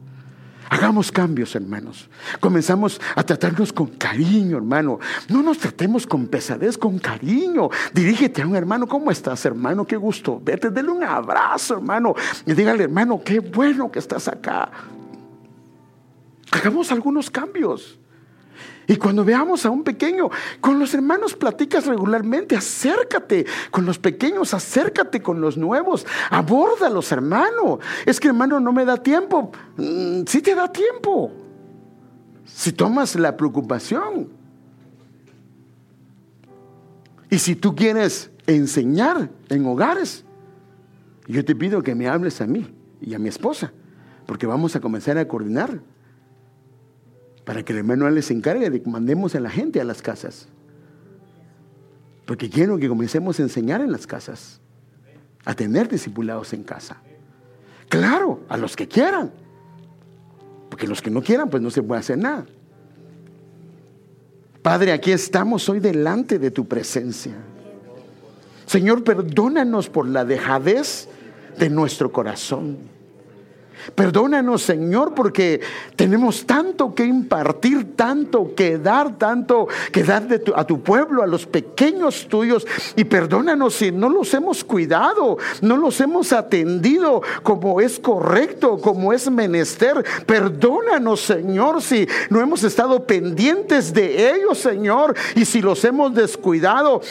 [0.68, 2.10] Hagamos cambios, hermanos.
[2.39, 4.99] Comenzamos a tratarnos con cariño, hermano.
[5.30, 7.70] No nos tratemos con pesadez, con cariño.
[7.93, 9.86] Dirígete a un hermano, ¿cómo estás, hermano?
[9.86, 10.72] Qué gusto verte.
[10.72, 12.16] Dele un abrazo, hermano.
[12.47, 14.72] Y dígale, hermano, qué bueno que estás acá.
[16.54, 17.97] Hagamos algunos cambios.
[18.86, 20.30] Y cuando veamos a un pequeño,
[20.62, 27.80] con los hermanos platicas regularmente, acércate con los pequeños, acércate con los nuevos, abórdalos, hermano.
[28.06, 29.51] Es que hermano no me da tiempo.
[29.78, 31.32] Mm, sí te da tiempo.
[32.45, 34.30] Si tomas la preocupación.
[37.32, 40.24] Y si tú quieres enseñar en hogares,
[41.26, 43.74] yo te pido que me hables a mí y a mi esposa,
[44.28, 45.80] porque vamos a comenzar a coordinar
[47.46, 50.48] para que el hermano les encargue de que mandemos a la gente a las casas.
[52.26, 54.62] Porque quiero que comencemos a enseñar en las casas,
[55.44, 56.98] a tener discipulados en casa.
[57.89, 59.32] Claro, a los que quieran.
[60.70, 62.46] Porque los que no quieran, pues no se puede hacer nada.
[64.62, 67.34] Padre, aquí estamos hoy delante de tu presencia.
[68.66, 71.10] Señor, perdónanos por la dejadez
[71.60, 72.78] de nuestro corazón.
[73.95, 75.61] Perdónanos, Señor, porque
[75.95, 81.45] tenemos tanto que impartir, tanto que dar, tanto que dar a tu pueblo, a los
[81.45, 82.65] pequeños tuyos.
[82.95, 89.13] Y perdónanos si no los hemos cuidado, no los hemos atendido como es correcto, como
[89.13, 90.03] es menester.
[90.25, 97.01] Perdónanos, Señor, si no hemos estado pendientes de ellos, Señor, y si los hemos descuidado.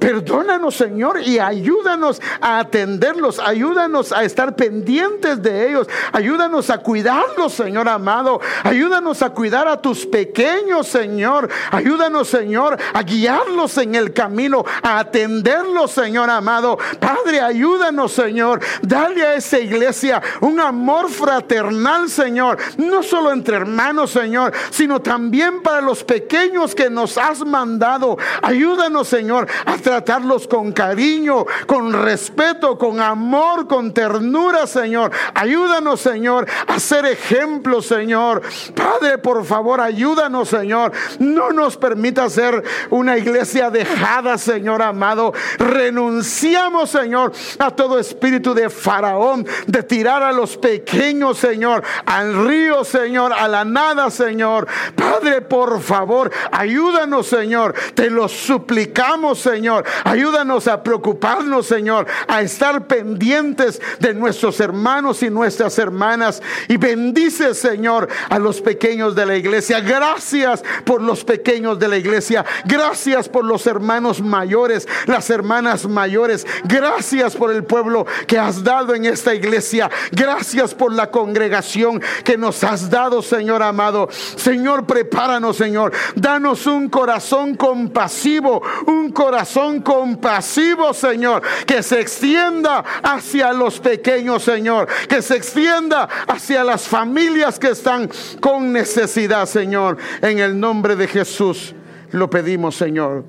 [0.00, 7.52] Perdónanos, Señor, y ayúdanos a atenderlos, ayúdanos a estar pendientes de ellos, ayúdanos a cuidarlos,
[7.52, 14.14] Señor amado, ayúdanos a cuidar a tus pequeños, Señor, ayúdanos, Señor, a guiarlos en el
[14.14, 16.78] camino, a atenderlos, Señor amado.
[16.98, 24.12] Padre, ayúdanos, Señor, dale a esa iglesia un amor fraternal, Señor, no solo entre hermanos,
[24.12, 28.16] Señor, sino también para los pequeños que nos has mandado.
[28.40, 35.10] Ayúdanos, Señor, a tratarlos con cariño, con respeto, con amor, con ternura, Señor.
[35.34, 38.40] Ayúdanos, Señor, a ser ejemplos, Señor.
[38.76, 40.92] Padre, por favor, ayúdanos, Señor.
[41.18, 45.32] No nos permita ser una iglesia dejada, Señor amado.
[45.58, 52.84] Renunciamos, Señor, a todo espíritu de faraón, de tirar a los pequeños, Señor, al río,
[52.84, 54.68] Señor, a la nada, Señor.
[54.94, 57.74] Padre, por favor, ayúdanos, Señor.
[57.94, 59.79] Te lo suplicamos, Señor.
[60.04, 66.42] Ayúdanos a preocuparnos, Señor, a estar pendientes de nuestros hermanos y nuestras hermanas.
[66.68, 69.80] Y bendice, Señor, a los pequeños de la iglesia.
[69.80, 72.44] Gracias por los pequeños de la iglesia.
[72.64, 76.46] Gracias por los hermanos mayores, las hermanas mayores.
[76.64, 79.90] Gracias por el pueblo que has dado en esta iglesia.
[80.12, 84.08] Gracias por la congregación que nos has dado, Señor amado.
[84.10, 85.92] Señor, prepáranos, Señor.
[86.14, 94.88] Danos un corazón compasivo, un corazón compasivo, Señor, que se extienda hacia los pequeños, Señor,
[95.08, 98.10] que se extienda hacia las familias que están
[98.40, 99.98] con necesidad, Señor.
[100.20, 101.72] En el nombre de Jesús
[102.10, 103.24] lo pedimos, Señor,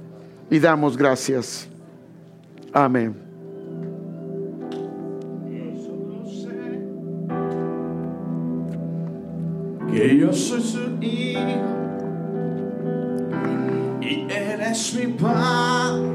[0.49, 1.67] y damos gracias.
[2.73, 3.31] Amén.
[9.91, 11.39] que yo soy su hijo
[14.01, 16.10] y él es mi padre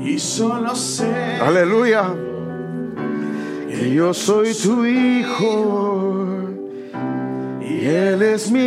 [0.00, 2.14] y solo sé Aleluya.
[3.68, 6.48] Que yo soy tu hijo
[7.60, 8.66] y él es mi